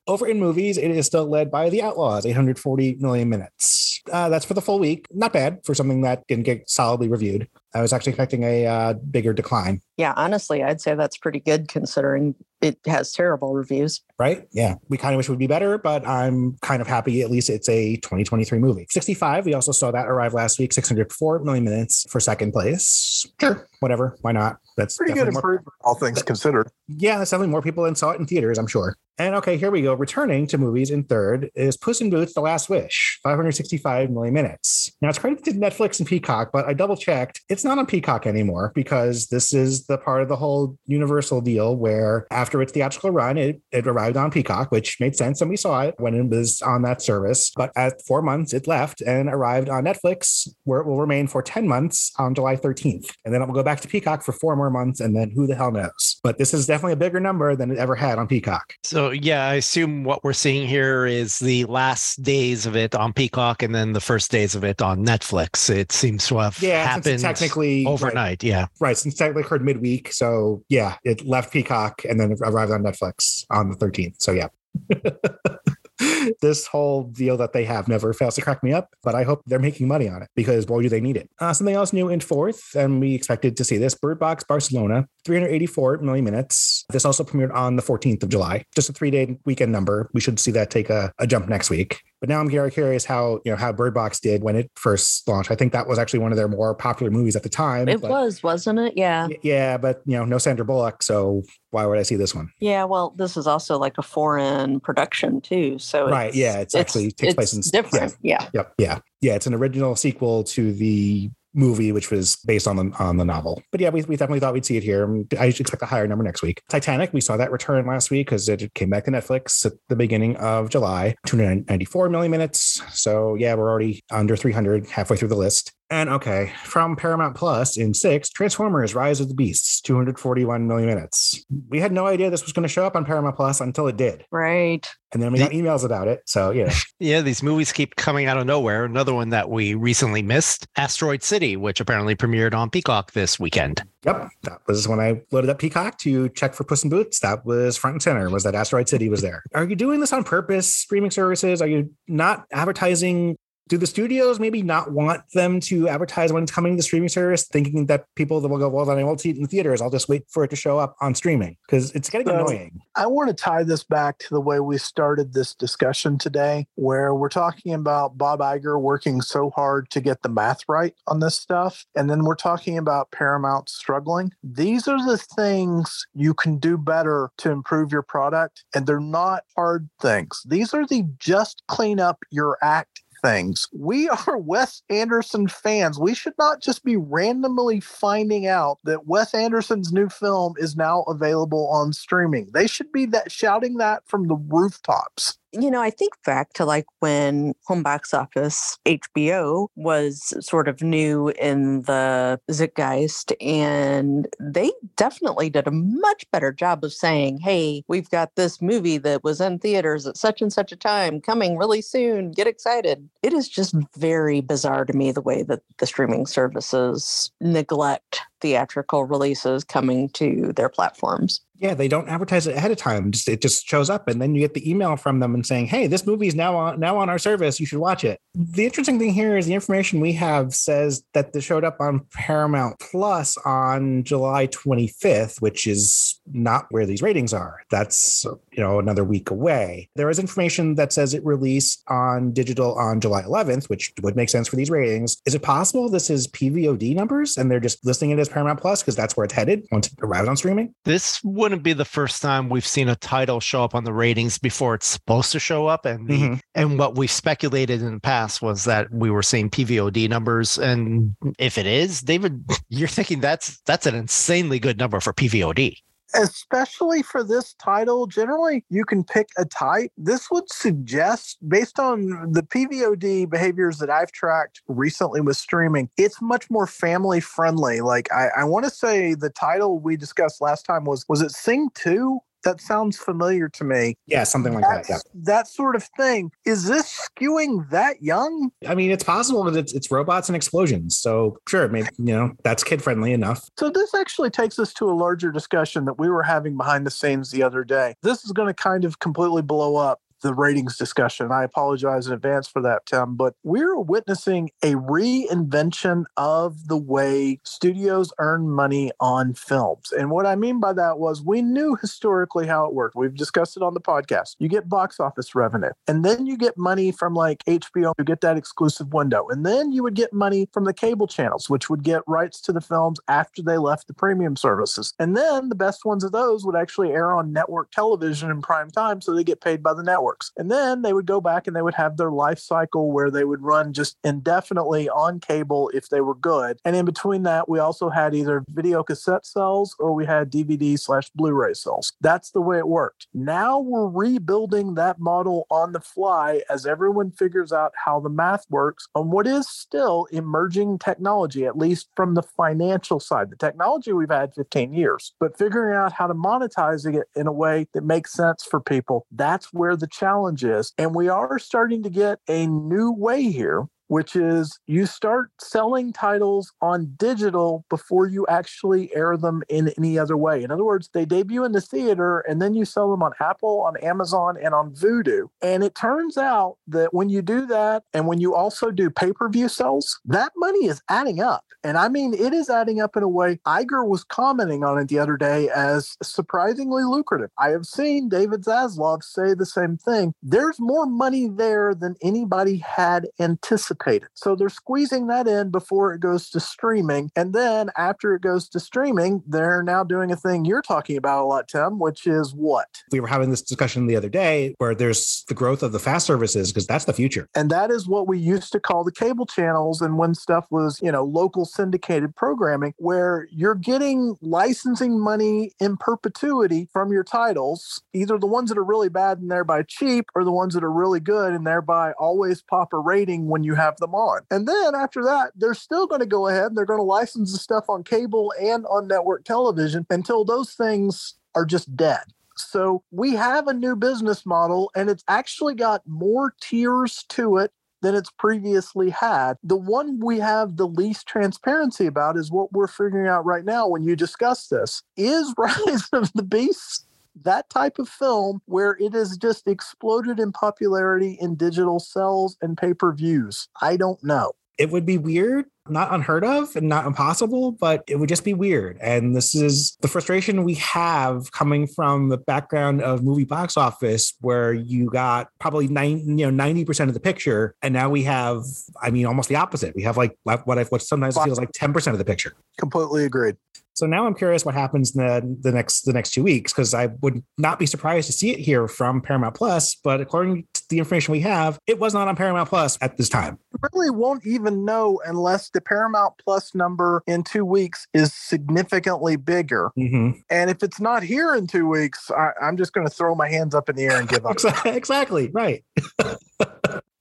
[0.08, 4.00] Over in movies, it is still led by The Outlaws, 840 million minutes.
[4.10, 5.06] Uh, that's for the full week.
[5.12, 7.48] Not bad for something that didn't get solidly reviewed.
[7.74, 11.68] I was actually expecting a uh, bigger decline, Yeah, honestly, I'd say that's pretty good
[11.68, 14.02] considering it has terrible reviews.
[14.18, 14.48] right?
[14.50, 14.76] Yeah.
[14.88, 17.50] We kind of wish it would be better, but I'm kind of happy at least
[17.50, 18.86] it's a 2023 movie.
[18.88, 23.26] 65, we also saw that arrive last week, 604 million minutes for second place.
[23.38, 24.16] Sure, whatever.
[24.22, 24.56] Why not?
[24.78, 26.70] That's Pretty good more- improvement, all things considered.
[26.88, 28.96] yeah, that's definitely more people than saw it in theaters, I'm sure.
[29.18, 29.94] And okay, here we go.
[29.94, 34.92] Returning to movies in third is Puss in Boots: The Last Wish, 565 million minutes.
[35.00, 37.40] Now it's credited to Netflix and Peacock, but I double checked.
[37.56, 41.74] It's not on Peacock anymore because this is the part of the whole Universal deal
[41.74, 45.56] where after its theatrical run, it, it arrived on Peacock, which made sense, and we
[45.56, 47.50] saw it when it was on that service.
[47.56, 51.40] But at four months, it left and arrived on Netflix, where it will remain for
[51.40, 53.10] 10 months on July 13th.
[53.24, 55.46] And then it will go back to Peacock for four more months, and then who
[55.46, 56.20] the hell knows?
[56.22, 58.74] But this is definitely a bigger number than it ever had on Peacock.
[58.84, 63.14] So yeah, I assume what we're seeing here is the last days of it on
[63.14, 65.70] Peacock and then the first days of it on Netflix.
[65.70, 68.44] It seems to have Yeah, happened technically right, overnight.
[68.44, 68.66] Yeah.
[68.80, 70.12] right, since technically occurred midweek.
[70.12, 74.16] So yeah, it left Peacock and then arrived on Netflix on the 13th.
[74.20, 74.48] So yeah.
[76.42, 79.42] this whole deal that they have never fails to crack me up, but I hope
[79.46, 81.30] they're making money on it because boy, do they need it.
[81.38, 85.06] Uh, something else new in fourth, and we expected to see this Bird Box Barcelona,
[85.24, 86.75] 384 million minutes.
[86.90, 90.08] This also premiered on the 14th of July, just a three day weekend number.
[90.14, 92.00] We should see that take a, a jump next week.
[92.20, 95.26] But now I'm very curious how you know how Bird Box did when it first
[95.26, 95.50] launched.
[95.50, 97.88] I think that was actually one of their more popular movies at the time.
[97.88, 98.94] It was, wasn't it?
[98.96, 99.26] Yeah.
[99.42, 102.50] yeah, but you know, no Sandra Bullock, so why would I see this one?
[102.60, 102.84] Yeah.
[102.84, 105.78] Well, this is also like a foreign production too.
[105.80, 108.16] So Right, it's- yeah, it's actually takes place in- it's different.
[108.22, 108.48] Yeah.
[108.54, 109.34] Yep, yeah, yeah.
[109.34, 113.62] It's an original sequel to the movie, which was based on the on the novel.
[113.72, 115.24] But yeah, we, we definitely thought we'd see it here.
[115.38, 116.62] I expect a higher number next week.
[116.68, 119.96] Titanic, we saw that return last week because it came back to Netflix at the
[119.96, 121.14] beginning of July.
[121.26, 122.82] 294 million minutes.
[122.92, 125.72] So yeah, we're already under 300, halfway through the list.
[125.88, 131.44] And okay, from Paramount Plus in six, Transformers Rise of the Beasts, 241 million minutes.
[131.68, 133.96] We had no idea this was going to show up on Paramount Plus until it
[133.96, 134.24] did.
[134.32, 134.86] Right.
[135.12, 136.22] And then we got emails about it.
[136.26, 136.72] So, yeah.
[136.98, 138.86] Yeah, these movies keep coming out of nowhere.
[138.86, 143.82] Another one that we recently missed, Asteroid City, which apparently premiered on Peacock this weekend.
[144.04, 144.30] Yep.
[144.44, 147.20] That was when I loaded up Peacock to check for Puss in Boots.
[147.20, 149.42] That was front and center, was that Asteroid City was there.
[149.54, 151.60] Are you doing this on purpose, streaming services?
[151.60, 153.36] Are you not advertising
[153.68, 157.08] do the studios maybe not want them to advertise when it's coming to the streaming
[157.08, 159.48] service, thinking that people that will go, well, then I won't see it in the
[159.48, 159.82] theaters.
[159.82, 162.80] I'll just wait for it to show up on streaming because it's getting so, annoying.
[162.94, 167.14] I want to tie this back to the way we started this discussion today, where
[167.14, 171.36] we're talking about Bob Iger working so hard to get the math right on this
[171.36, 171.84] stuff.
[171.96, 174.32] And then we're talking about Paramount struggling.
[174.44, 178.64] These are the things you can do better to improve your product.
[178.74, 180.42] And they're not hard things.
[180.46, 183.66] These are the just clean up your act things.
[183.72, 185.98] We are Wes Anderson fans.
[185.98, 191.02] We should not just be randomly finding out that Wes Anderson's new film is now
[191.02, 192.48] available on streaming.
[192.52, 196.64] They should be that shouting that from the rooftops you know, I think back to
[196.64, 204.72] like when home box office HBO was sort of new in the Zeitgeist, and they
[204.96, 209.40] definitely did a much better job of saying, hey, we've got this movie that was
[209.40, 212.32] in theaters at such and such a time coming really soon.
[212.32, 213.08] Get excited.
[213.22, 219.04] It is just very bizarre to me the way that the streaming services neglect theatrical
[219.04, 221.40] releases coming to their platforms.
[221.58, 223.10] Yeah, they don't advertise it ahead of time.
[223.10, 225.66] Just it just shows up, and then you get the email from them and saying,
[225.66, 227.58] "Hey, this movie is now on now on our service.
[227.60, 231.32] You should watch it." The interesting thing here is the information we have says that
[231.32, 237.32] this showed up on Paramount Plus on July 25th, which is not where these ratings
[237.32, 237.62] are.
[237.70, 239.88] That's you know another week away.
[239.96, 244.28] There is information that says it released on digital on July 11th, which would make
[244.28, 245.16] sense for these ratings.
[245.26, 248.82] Is it possible this is PVOD numbers and they're just listing it as Paramount Plus
[248.82, 250.74] because that's where it's headed once it arrives on streaming?
[250.84, 254.36] This wouldn't be the first time we've seen a title show up on the ratings
[254.36, 255.86] before it's supposed to show up.
[255.86, 256.34] And the, mm-hmm.
[256.56, 260.58] and what we've speculated in the past was that we were seeing PVOD numbers.
[260.58, 265.76] And if it is, David, you're thinking that's that's an insanely good number for PVOD
[266.14, 269.90] especially for this title generally you can pick a type.
[269.96, 276.20] This would suggest based on the pvod behaviors that i've tracked recently with streaming it's
[276.22, 277.80] much more family friendly.
[277.80, 281.30] Like i, I want to say the title we discussed last time was was it
[281.30, 283.96] sing 2 that sounds familiar to me.
[284.06, 285.02] Yeah, something like That's, that.
[285.04, 285.20] Yeah.
[285.24, 286.30] That sort of thing.
[286.44, 288.50] Is this skewing that young?
[288.66, 290.96] I mean, it's possible that it's, it's robots and explosions.
[290.96, 293.48] So sure, maybe you know that's kid friendly enough.
[293.58, 296.90] So this actually takes us to a larger discussion that we were having behind the
[296.90, 297.94] scenes the other day.
[298.02, 301.30] This is going to kind of completely blow up the ratings discussion.
[301.30, 307.38] I apologize in advance for that, Tim, but we're witnessing a reinvention of the way
[307.44, 309.92] studios earn money on films.
[309.92, 312.96] And what I mean by that was we knew historically how it worked.
[312.96, 314.34] We've discussed it on the podcast.
[314.40, 318.20] You get box office revenue, and then you get money from like HBO, you get
[318.22, 319.28] that exclusive window.
[319.28, 322.52] And then you would get money from the cable channels, which would get rights to
[322.52, 324.92] the films after they left the premium services.
[324.98, 328.72] And then the best ones of those would actually air on network television in prime
[328.72, 330.32] time, so they get paid by the network networks.
[330.36, 333.24] And then they would go back and they would have their life cycle where they
[333.24, 336.58] would run just indefinitely on cable if they were good.
[336.64, 340.78] And in between that, we also had either video cassette sales or we had DVD
[340.78, 341.92] slash Blu ray sales.
[342.00, 343.06] That's the way it worked.
[343.14, 348.46] Now we're rebuilding that model on the fly as everyone figures out how the math
[348.50, 353.30] works on what is still emerging technology, at least from the financial side.
[353.30, 357.32] The technology we've had 15 years, but figuring out how to monetize it in a
[357.32, 360.72] way that makes sense for people, that's where the challenge is.
[360.78, 365.92] And we are starting to get a new way here which is you start selling
[365.92, 370.42] titles on digital before you actually air them in any other way.
[370.42, 373.60] In other words, they debut in the theater and then you sell them on Apple,
[373.60, 375.28] on Amazon, and on Vudu.
[375.42, 379.12] And it turns out that when you do that and when you also do pay
[379.12, 381.44] per view sales, that money is adding up.
[381.62, 383.40] And I mean, it is adding up in a way.
[383.46, 387.30] Iger was commenting on it the other day as surprisingly lucrative.
[387.38, 390.14] I have seen David Zaslav say the same thing.
[390.22, 394.08] There's more money there than anybody had anticipated anticipated.
[394.14, 397.10] So they're squeezing that in before it goes to streaming.
[397.16, 401.24] And then after it goes to streaming, they're now doing a thing you're talking about
[401.24, 402.82] a lot, Tim, which is what?
[402.92, 406.06] We were having this discussion the other day where there's the growth of the fast
[406.06, 407.28] services because that's the future.
[407.34, 409.80] And that is what we used to call the cable channels.
[409.80, 415.76] And when stuff was, you know, local syndicated programming, where you're getting licensing money in
[415.76, 420.24] perpetuity from your titles, either the ones that are really bad and thereby cheap or
[420.24, 423.65] the ones that are really good and thereby always pop a rating when you have
[423.66, 424.22] have them on.
[424.30, 427.32] And then after that, they're still going to go ahead and they're going to license
[427.32, 432.04] the stuff on cable and on network television until those things are just dead.
[432.36, 437.52] So we have a new business model and it's actually got more tiers to it
[437.82, 439.34] than it's previously had.
[439.42, 443.68] The one we have the least transparency about is what we're figuring out right now
[443.68, 444.82] when you discuss this.
[444.96, 446.85] Is Rise of the Beasts
[447.22, 452.56] that type of film where it has just exploded in popularity in digital sales and
[452.56, 453.48] pay per views?
[453.60, 454.32] I don't know.
[454.58, 458.34] It would be weird not unheard of and not impossible, but it would just be
[458.34, 458.78] weird.
[458.80, 464.14] And this is the frustration we have coming from the background of movie box office,
[464.20, 468.04] where you got probably nine, you know, ninety percent of the picture, and now we
[468.04, 468.44] have,
[468.80, 469.74] I mean, almost the opposite.
[469.74, 472.34] We have like what I, what sometimes feels like ten percent of the picture.
[472.58, 473.36] Completely agreed.
[473.74, 476.72] So now I'm curious what happens in the, the next the next two weeks because
[476.72, 479.74] I would not be surprised to see it here from Paramount Plus.
[479.74, 483.10] But according to the information we have, it was not on Paramount Plus at this
[483.10, 483.38] time.
[483.72, 489.70] Really won't even know unless the Paramount Plus number in two weeks is significantly bigger.
[489.78, 490.18] Mm-hmm.
[490.30, 493.28] And if it's not here in two weeks, I, I'm just going to throw my
[493.28, 494.36] hands up in the air and give up.
[494.64, 495.64] exactly right.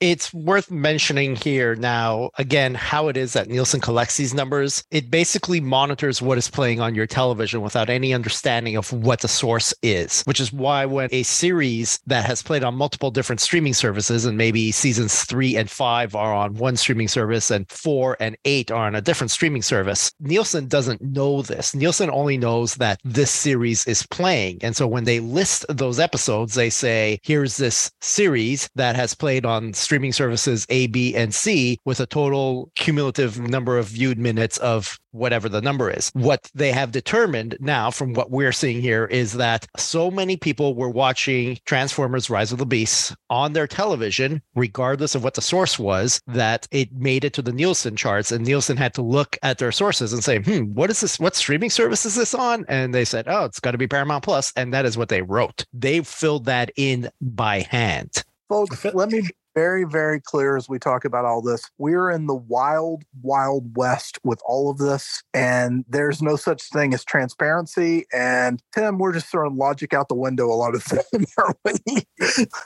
[0.01, 4.83] it's worth mentioning here now again how it is that Nielsen collects these numbers.
[4.91, 9.27] It basically monitors what is playing on your television without any understanding of what the
[9.27, 13.73] source is, which is why when a series that has played on multiple different streaming
[13.73, 18.37] services and maybe seasons 3 and 5 are on one streaming service and 4 and
[18.45, 21.73] 8 are on a different streaming service, Nielsen doesn't know this.
[21.73, 24.59] Nielsen only knows that this series is playing.
[24.61, 29.24] And so when they list those episodes, they say, here's this series that has played
[29.25, 34.57] on streaming services A, B, and C with a total cumulative number of viewed minutes
[34.59, 36.11] of whatever the number is.
[36.13, 40.75] What they have determined now, from what we're seeing here, is that so many people
[40.75, 45.79] were watching Transformers Rise of the Beasts on their television, regardless of what the source
[45.79, 48.31] was, that it made it to the Nielsen charts.
[48.31, 51.19] And Nielsen had to look at their sources and say, hmm, what is this?
[51.19, 52.65] What streaming service is this on?
[52.67, 54.23] And they said, oh, it's got to be Paramount.
[54.23, 55.65] Plus, And that is what they wrote.
[55.73, 58.23] They filled that in by hand.
[58.49, 59.23] Folks, let me
[59.55, 61.63] very, very clear as we talk about all this.
[61.77, 66.93] We're in the wild, wild west with all of this, and there's no such thing
[66.93, 68.05] as transparency.
[68.13, 71.25] And Tim, we're just throwing logic out the window a lot of things,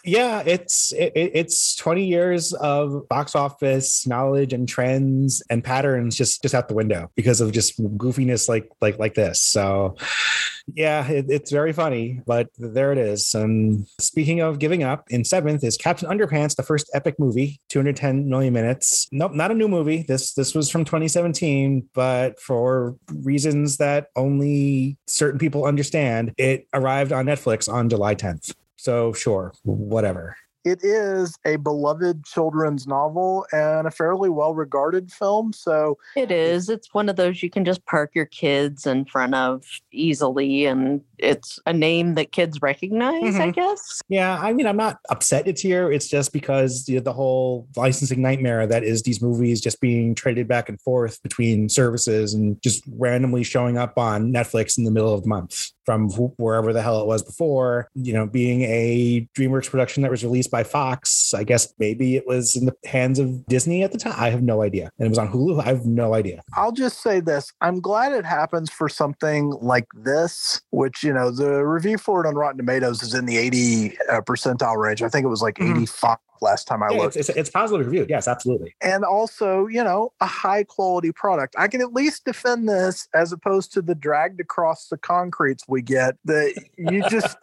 [0.04, 6.42] yeah, it's it, it's 20 years of box office knowledge and trends and patterns just
[6.42, 9.42] just out the window because of just goofiness like like like this.
[9.42, 9.96] So
[10.76, 13.34] yeah, it, it's very funny, but there it is.
[13.34, 18.30] And speaking of giving up, in seventh is Captain Underpants, the first epic movie, 210
[18.30, 19.08] million minutes.
[19.12, 20.04] Nope, not a new movie.
[20.08, 27.12] This this was from 2017, but for reasons that only certain people understand, it arrived
[27.12, 28.54] on Netflix on July 10th.
[28.78, 30.36] So sure, whatever
[30.70, 35.52] it is a beloved children's novel and a fairly well regarded film.
[35.54, 36.70] So it is.
[36.70, 41.02] It's one of those you can just park your kids in front of easily, and
[41.18, 43.42] it's a name that kids recognize, mm-hmm.
[43.42, 44.02] I guess.
[44.10, 44.40] Yeah.
[44.40, 45.92] I mean, I'm not upset it's here.
[45.92, 50.16] It's just because you know, the whole licensing nightmare that is these movies just being
[50.16, 54.92] traded back and forth between services and just randomly showing up on Netflix in the
[54.92, 57.90] middle of the month from wherever the hell it was before.
[57.96, 62.28] You know, being a DreamWorks production that was released by Fox, I guess maybe it
[62.28, 64.14] was in the hands of Disney at the time.
[64.16, 64.92] I have no idea.
[65.00, 65.60] And it was on Hulu.
[65.60, 66.44] I have no idea.
[66.54, 71.32] I'll just say this I'm glad it happens for something like this, which, you know,
[71.32, 75.02] the review for it on Rotten Tomatoes is in the 80 uh, percentile range.
[75.02, 75.82] I think it was like mm-hmm.
[75.82, 77.16] 85 last time I yeah, looked.
[77.16, 78.10] It's, it's, it's, positively reviewed.
[78.10, 78.76] Yes, absolutely.
[78.82, 81.56] And also, you know, a high quality product.
[81.58, 85.82] I can at least defend this as opposed to the dragged across the concretes we
[85.82, 87.38] get that you just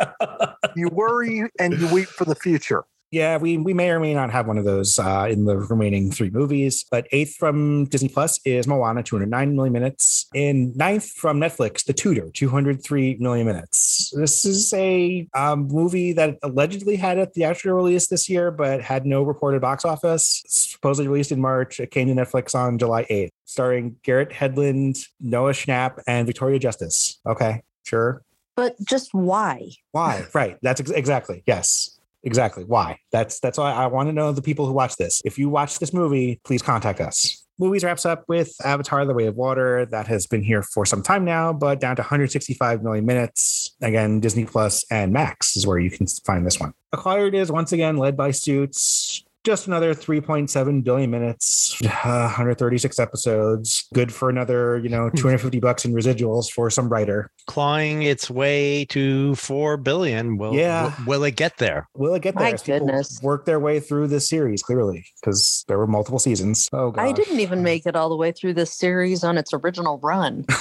[0.77, 2.85] you worry and you weep for the future.
[3.13, 6.11] Yeah, we we may or may not have one of those uh, in the remaining
[6.11, 6.85] three movies.
[6.91, 10.27] But eighth from Disney Plus is Moana, 209 million minutes.
[10.35, 14.13] In ninth from Netflix, The Tutor, 203 million minutes.
[14.15, 19.07] This is a um, movie that allegedly had a theatrical release this year, but had
[19.07, 20.43] no reported box office.
[20.49, 21.79] Supposedly released in March.
[21.79, 27.21] It came to Netflix on July 8th, starring Garrett Hedlund, Noah Schnapp, and Victoria Justice.
[27.25, 28.23] Okay, sure.
[28.57, 29.71] But just why?
[29.93, 30.25] Why?
[30.33, 30.57] Right.
[30.63, 31.43] That's ex- exactly.
[31.47, 31.96] Yes.
[32.23, 32.65] Exactly.
[32.65, 32.99] Why?
[33.13, 35.23] That's that's why I want to know the people who watch this.
[35.25, 37.45] If you watch this movie, please contact us.
[37.59, 39.87] Movies wraps up with Avatar: The Way of Water.
[39.87, 43.75] That has been here for some time now, but down to 165 million minutes.
[43.81, 46.75] Again, Disney Plus and Max is where you can find this one.
[46.93, 53.87] Acquired is once again led by Suits just another 3.7 billion minutes, uh, 136 episodes.
[53.95, 57.31] Good for another, you know, 250 bucks in residuals for some writer.
[57.47, 60.37] Clawing its way to four billion.
[60.37, 60.93] Will Yeah.
[60.99, 61.89] will, will it get there?
[61.95, 62.55] Will it get My there?
[62.55, 63.21] as goodness.
[63.23, 66.69] Work their way through this series clearly because there were multiple seasons.
[66.73, 69.55] Oh god, I didn't even make it all the way through this series on its
[69.55, 70.45] original run.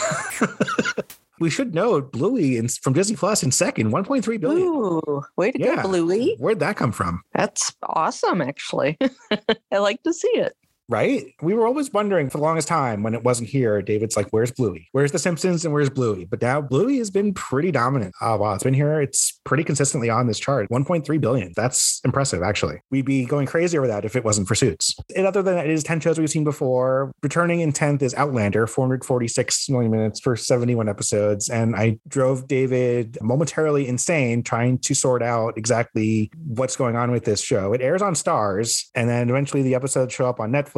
[1.39, 4.67] we should note Bluey in, from Disney Plus in second, 1.3 billion.
[4.67, 5.77] Ooh, way to Yeah.
[5.77, 6.35] go, Bluey.
[6.39, 7.21] Where'd that come from?
[7.33, 8.97] That's awesome, actually.
[9.71, 10.53] I like to see it.
[10.87, 11.25] Right?
[11.41, 13.81] We were always wondering for the longest time when it wasn't here.
[13.81, 14.87] David's like, "Where's Bluey?
[14.91, 15.65] Where's The Simpsons?
[15.65, 18.13] And where's Bluey?" But now Bluey has been pretty dominant.
[18.21, 19.01] Oh wow, it's been here.
[19.01, 20.69] It's pretty consistently on this chart.
[20.69, 21.53] 1.3 billion.
[21.55, 22.81] That's impressive, actually.
[22.91, 24.95] We'd be going crazy over that if it wasn't for Suits.
[25.15, 27.11] And other than that, it is 10 shows we've seen before.
[27.23, 31.49] Returning in 10th is Outlander, 446 million minutes for 71 episodes.
[31.49, 37.25] And I drove David momentarily insane trying to sort out exactly what's going on with
[37.25, 37.73] this show.
[37.73, 40.74] It airs on Starz, and then eventually the episodes show up on Netflix.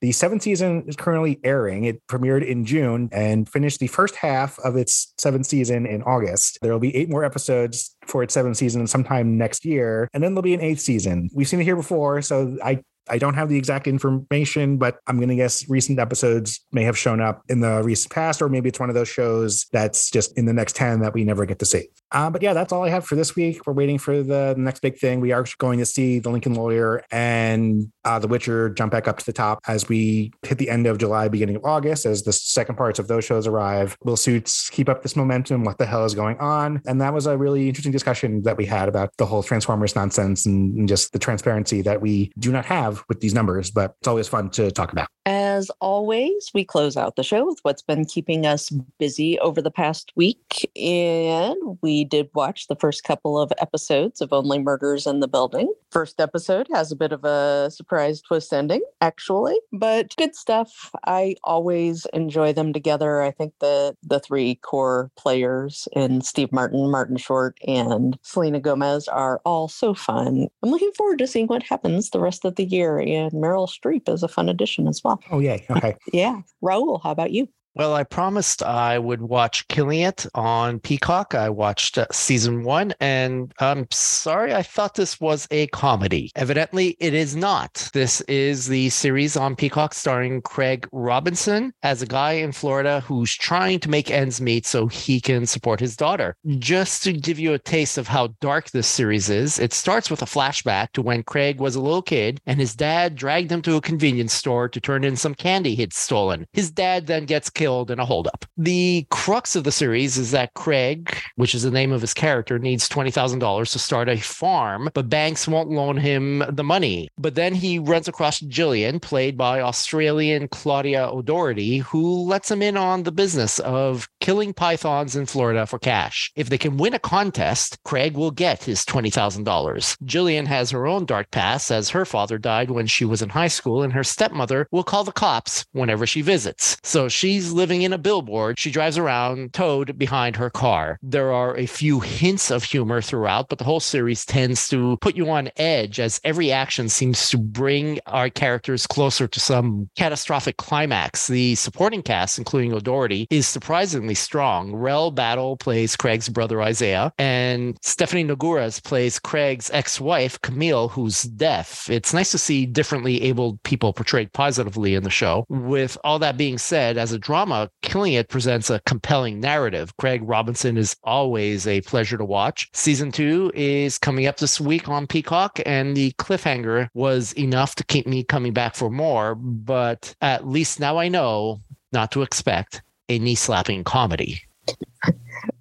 [0.00, 1.84] The seventh season is currently airing.
[1.84, 6.58] It premiered in June and finished the first half of its seventh season in August.
[6.62, 10.34] There will be eight more episodes for its seventh season sometime next year, and then
[10.34, 11.30] there'll be an eighth season.
[11.34, 15.16] We've seen it here before, so I I don't have the exact information, but I'm
[15.16, 18.68] going to guess recent episodes may have shown up in the recent past, or maybe
[18.68, 21.58] it's one of those shows that's just in the next 10 that we never get
[21.58, 21.88] to see.
[22.12, 23.66] Uh, but yeah, that's all I have for this week.
[23.66, 25.20] We're waiting for the next big thing.
[25.20, 29.18] We are going to see The Lincoln Lawyer and uh, The Witcher jump back up
[29.18, 32.32] to the top as we hit the end of July, beginning of August, as the
[32.32, 33.96] second parts of those shows arrive.
[34.02, 35.64] Will Suits keep up this momentum?
[35.64, 36.80] What the hell is going on?
[36.86, 40.46] And that was a really interesting discussion that we had about the whole Transformers nonsense
[40.46, 44.08] and, and just the transparency that we do not have with these numbers, but it's
[44.08, 45.08] always fun to talk about.
[45.26, 49.70] As always, we close out the show with what's been keeping us busy over the
[49.70, 50.70] past week.
[50.76, 55.72] And we did watch the first couple of episodes of Only Murders in the Building.
[55.90, 60.90] First episode has a bit of a surprise twist ending, actually, but good stuff.
[61.06, 63.22] I always enjoy them together.
[63.22, 69.08] I think the the three core players in Steve Martin, Martin Short, and Selena Gomez
[69.08, 70.48] are all so fun.
[70.62, 72.98] I'm looking forward to seeing what happens the rest of the year.
[72.98, 75.20] And Meryl Streep is a fun addition as well.
[75.30, 75.64] Oh, yay.
[75.70, 75.96] Okay.
[76.12, 76.40] Yeah.
[76.62, 77.48] Raul, how about you?
[77.80, 81.34] Well, I promised I would watch Killing It on Peacock.
[81.34, 86.30] I watched uh, season one, and I'm sorry, I thought this was a comedy.
[86.36, 87.88] Evidently, it is not.
[87.94, 93.34] This is the series on Peacock starring Craig Robinson as a guy in Florida who's
[93.34, 96.36] trying to make ends meet so he can support his daughter.
[96.58, 100.20] Just to give you a taste of how dark this series is, it starts with
[100.20, 103.76] a flashback to when Craig was a little kid and his dad dragged him to
[103.76, 106.46] a convenience store to turn in some candy he'd stolen.
[106.52, 108.44] His dad then gets killed in a holdup.
[108.56, 112.58] The crux of the series is that Craig, which is the name of his character,
[112.58, 117.08] needs $20,000 to start a farm, but banks won't loan him the money.
[117.18, 122.76] But then he runs across Jillian, played by Australian Claudia O'Doherty, who lets him in
[122.76, 126.32] on the business of killing pythons in Florida for cash.
[126.34, 129.96] If they can win a contest, Craig will get his $20,000.
[130.04, 133.48] Jillian has her own dark past as her father died when she was in high
[133.48, 136.76] school, and her stepmother will call the cops whenever she visits.
[136.82, 138.58] So she's living in a billboard.
[138.58, 140.98] She drives around towed behind her car.
[141.02, 145.16] There are a few hints of humor throughout, but the whole series tends to put
[145.16, 150.56] you on edge as every action seems to bring our characters closer to some catastrophic
[150.56, 151.26] climax.
[151.26, 154.74] The supporting cast, including O'Doherty, is surprisingly strong.
[154.74, 161.88] Rell Battle plays Craig's brother Isaiah, and Stephanie Nogueras plays Craig's ex-wife Camille, who's deaf.
[161.90, 165.44] It's nice to see differently abled people portrayed positively in the show.
[165.48, 167.39] With all that being said, as a drama,
[167.82, 169.96] Killing It presents a compelling narrative.
[169.96, 172.68] Craig Robinson is always a pleasure to watch.
[172.72, 177.84] Season two is coming up this week on Peacock, and the cliffhanger was enough to
[177.84, 179.34] keep me coming back for more.
[179.34, 181.60] But at least now I know
[181.92, 184.42] not to expect a knee slapping comedy.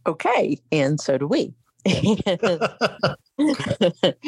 [0.06, 0.58] Okay.
[0.72, 1.54] And so do we.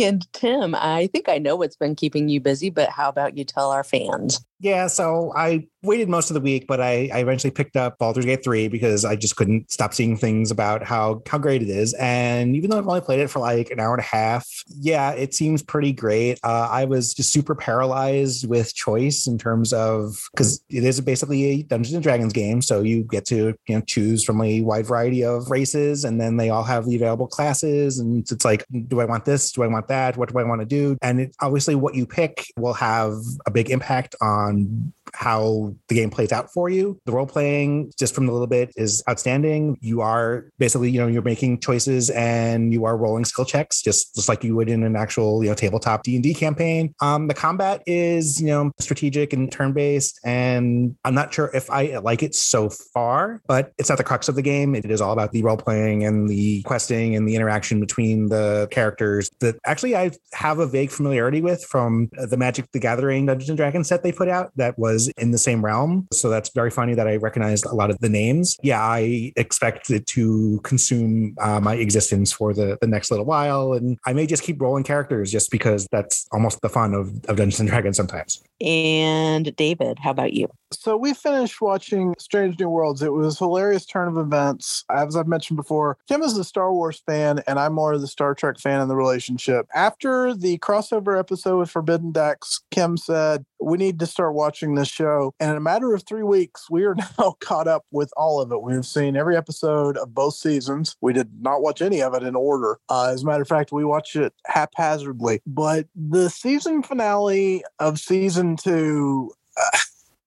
[0.00, 3.44] and Tim, I think I know what's been keeping you busy, but how about you
[3.44, 4.44] tell our fans?
[4.58, 8.24] Yeah, so I waited most of the week, but I, I eventually picked up Baldur's
[8.24, 11.92] Gate 3 because I just couldn't stop seeing things about how how great it is.
[11.94, 15.10] And even though I've only played it for like an hour and a half, yeah,
[15.10, 16.40] it seems pretty great.
[16.42, 21.44] Uh, I was just super paralyzed with choice in terms of because it is basically
[21.44, 24.86] a Dungeons and Dragons game, so you get to you know choose from a wide
[24.86, 28.55] variety of races, and then they all have the available classes, and it's like,
[28.88, 29.52] do I want this?
[29.52, 30.16] Do I want that?
[30.16, 30.96] What do I want to do?
[31.02, 33.14] And it, obviously, what you pick will have
[33.46, 37.00] a big impact on on how the game plays out for you.
[37.06, 39.78] The role playing, just from a little bit, is outstanding.
[39.80, 44.14] You are basically, you know, you're making choices and you are rolling skill checks, just
[44.14, 46.94] just like you would in an actual, you know, tabletop D and D campaign.
[47.00, 51.70] Um, the combat is, you know, strategic and turn based, and I'm not sure if
[51.70, 54.74] I like it so far, but it's not the crux of the game.
[54.74, 58.45] It is all about the role playing and the questing and the interaction between the
[58.70, 63.50] characters that actually I have a vague familiarity with from the Magic the Gathering Dungeons
[63.50, 66.06] and Dragons set they put out that was in the same realm.
[66.12, 68.56] So that's very funny that I recognized a lot of the names.
[68.62, 73.72] Yeah, I expect it to consume uh, my existence for the, the next little while.
[73.72, 77.36] And I may just keep rolling characters just because that's almost the fun of, of
[77.36, 78.42] Dungeons and Dragons sometimes.
[78.60, 80.48] And David, how about you?
[80.72, 83.02] So we finished watching Strange New Worlds.
[83.02, 84.84] It was a hilarious turn of events.
[84.90, 88.08] As I've mentioned before, Kim is a Star Wars fan, and I'm more of the
[88.08, 89.66] Star Trek fan in the relationship.
[89.74, 94.88] After the crossover episode with Forbidden Decks, Kim said, We need to start watching this
[94.88, 95.34] show.
[95.40, 98.52] And in a matter of three weeks, we are now caught up with all of
[98.52, 98.62] it.
[98.62, 100.96] We've seen every episode of both seasons.
[101.00, 102.78] We did not watch any of it in order.
[102.88, 105.40] Uh, as a matter of fact, we watched it haphazardly.
[105.46, 109.32] But the season finale of season two.
[109.56, 109.78] Uh,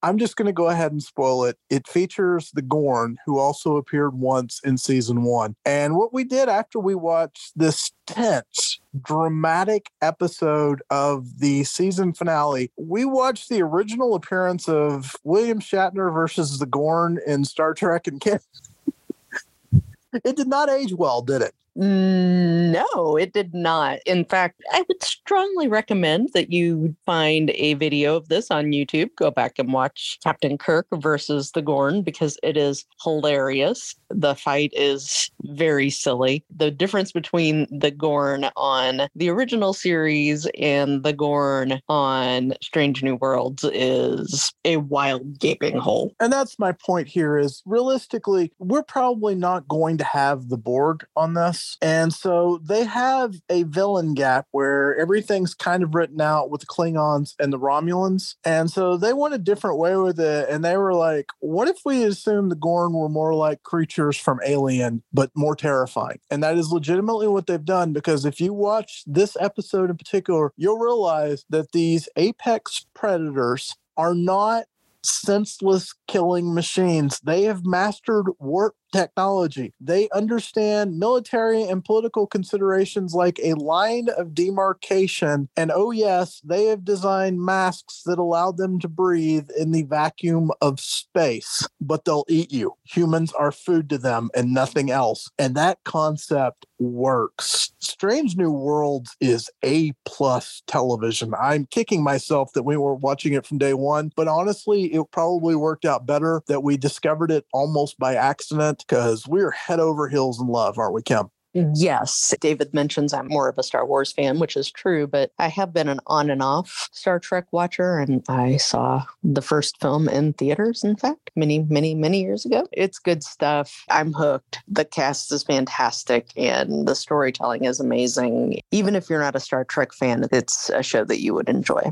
[0.02, 1.58] I'm just going to go ahead and spoil it.
[1.70, 5.56] It features the Gorn, who also appeared once in season one.
[5.66, 12.72] And what we did after we watched this tense, dramatic episode of the season finale,
[12.78, 18.24] we watched the original appearance of William Shatner versus the Gorn in Star Trek and
[20.14, 21.54] it did not age well, did it?
[21.82, 24.00] No, it did not.
[24.06, 29.08] In fact, I would strongly recommend that you find a video of this on YouTube.
[29.16, 33.96] Go back and watch Captain Kirk versus the Gorn because it is hilarious.
[34.10, 36.44] The fight is very silly.
[36.54, 43.16] The difference between the Gorn on the original series and the Gorn on Strange New
[43.16, 46.14] Worlds is a wild gaping hole.
[46.20, 51.06] And that's my point here is realistically, we're probably not going to have the Borg
[51.16, 56.50] on this and so they have a villain gap where everything's kind of written out
[56.50, 58.36] with the Klingons and the Romulans.
[58.44, 60.50] And so they went a different way with it.
[60.50, 64.40] And they were like, what if we assume the Gorn were more like creatures from
[64.46, 66.20] Alien, but more terrifying?
[66.30, 70.52] And that is legitimately what they've done because if you watch this episode in particular,
[70.58, 74.66] you'll realize that these apex predators are not
[75.04, 77.20] senseless killing machines.
[77.24, 79.74] They have mastered warp technology.
[79.80, 85.50] They understand military and political considerations like a line of demarcation.
[85.56, 90.52] And oh, yes, they have designed masks that allow them to breathe in the vacuum
[90.62, 92.76] of space, but they'll eat you.
[92.84, 95.30] Humans are food to them and nothing else.
[95.38, 97.74] And that concept works.
[97.80, 101.34] Strange New Worlds is A plus television.
[101.40, 105.56] I'm kicking myself that we were watching it from day one, but honestly, it probably
[105.56, 110.40] worked out better that we discovered it almost by accident because we're head over heels
[110.40, 111.30] in love, aren't we, Kim?
[111.54, 115.48] Yes, David mentions I'm more of a Star Wars fan, which is true, but I
[115.48, 120.08] have been an on and off Star Trek watcher, and I saw the first film
[120.08, 122.68] in theaters, in fact, many, many, many years ago.
[122.72, 123.84] It's good stuff.
[123.90, 124.62] I'm hooked.
[124.68, 128.60] The cast is fantastic, and the storytelling is amazing.
[128.72, 131.92] Even if you're not a Star Trek fan, it's a show that you would enjoy.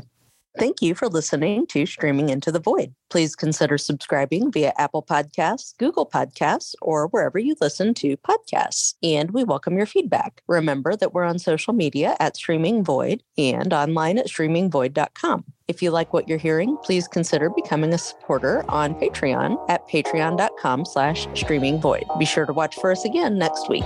[0.56, 2.94] Thank you for listening to Streaming Into the Void.
[3.10, 8.94] Please consider subscribing via Apple Podcasts, Google Podcasts, or wherever you listen to podcasts.
[9.02, 10.42] And we welcome your feedback.
[10.48, 15.44] Remember that we're on social media at Streaming Void and online at streamingvoid.com.
[15.68, 20.86] If you like what you're hearing, please consider becoming a supporter on Patreon at patreon.com
[20.86, 22.18] slash streamingvoid.
[22.18, 23.84] Be sure to watch for us again next week.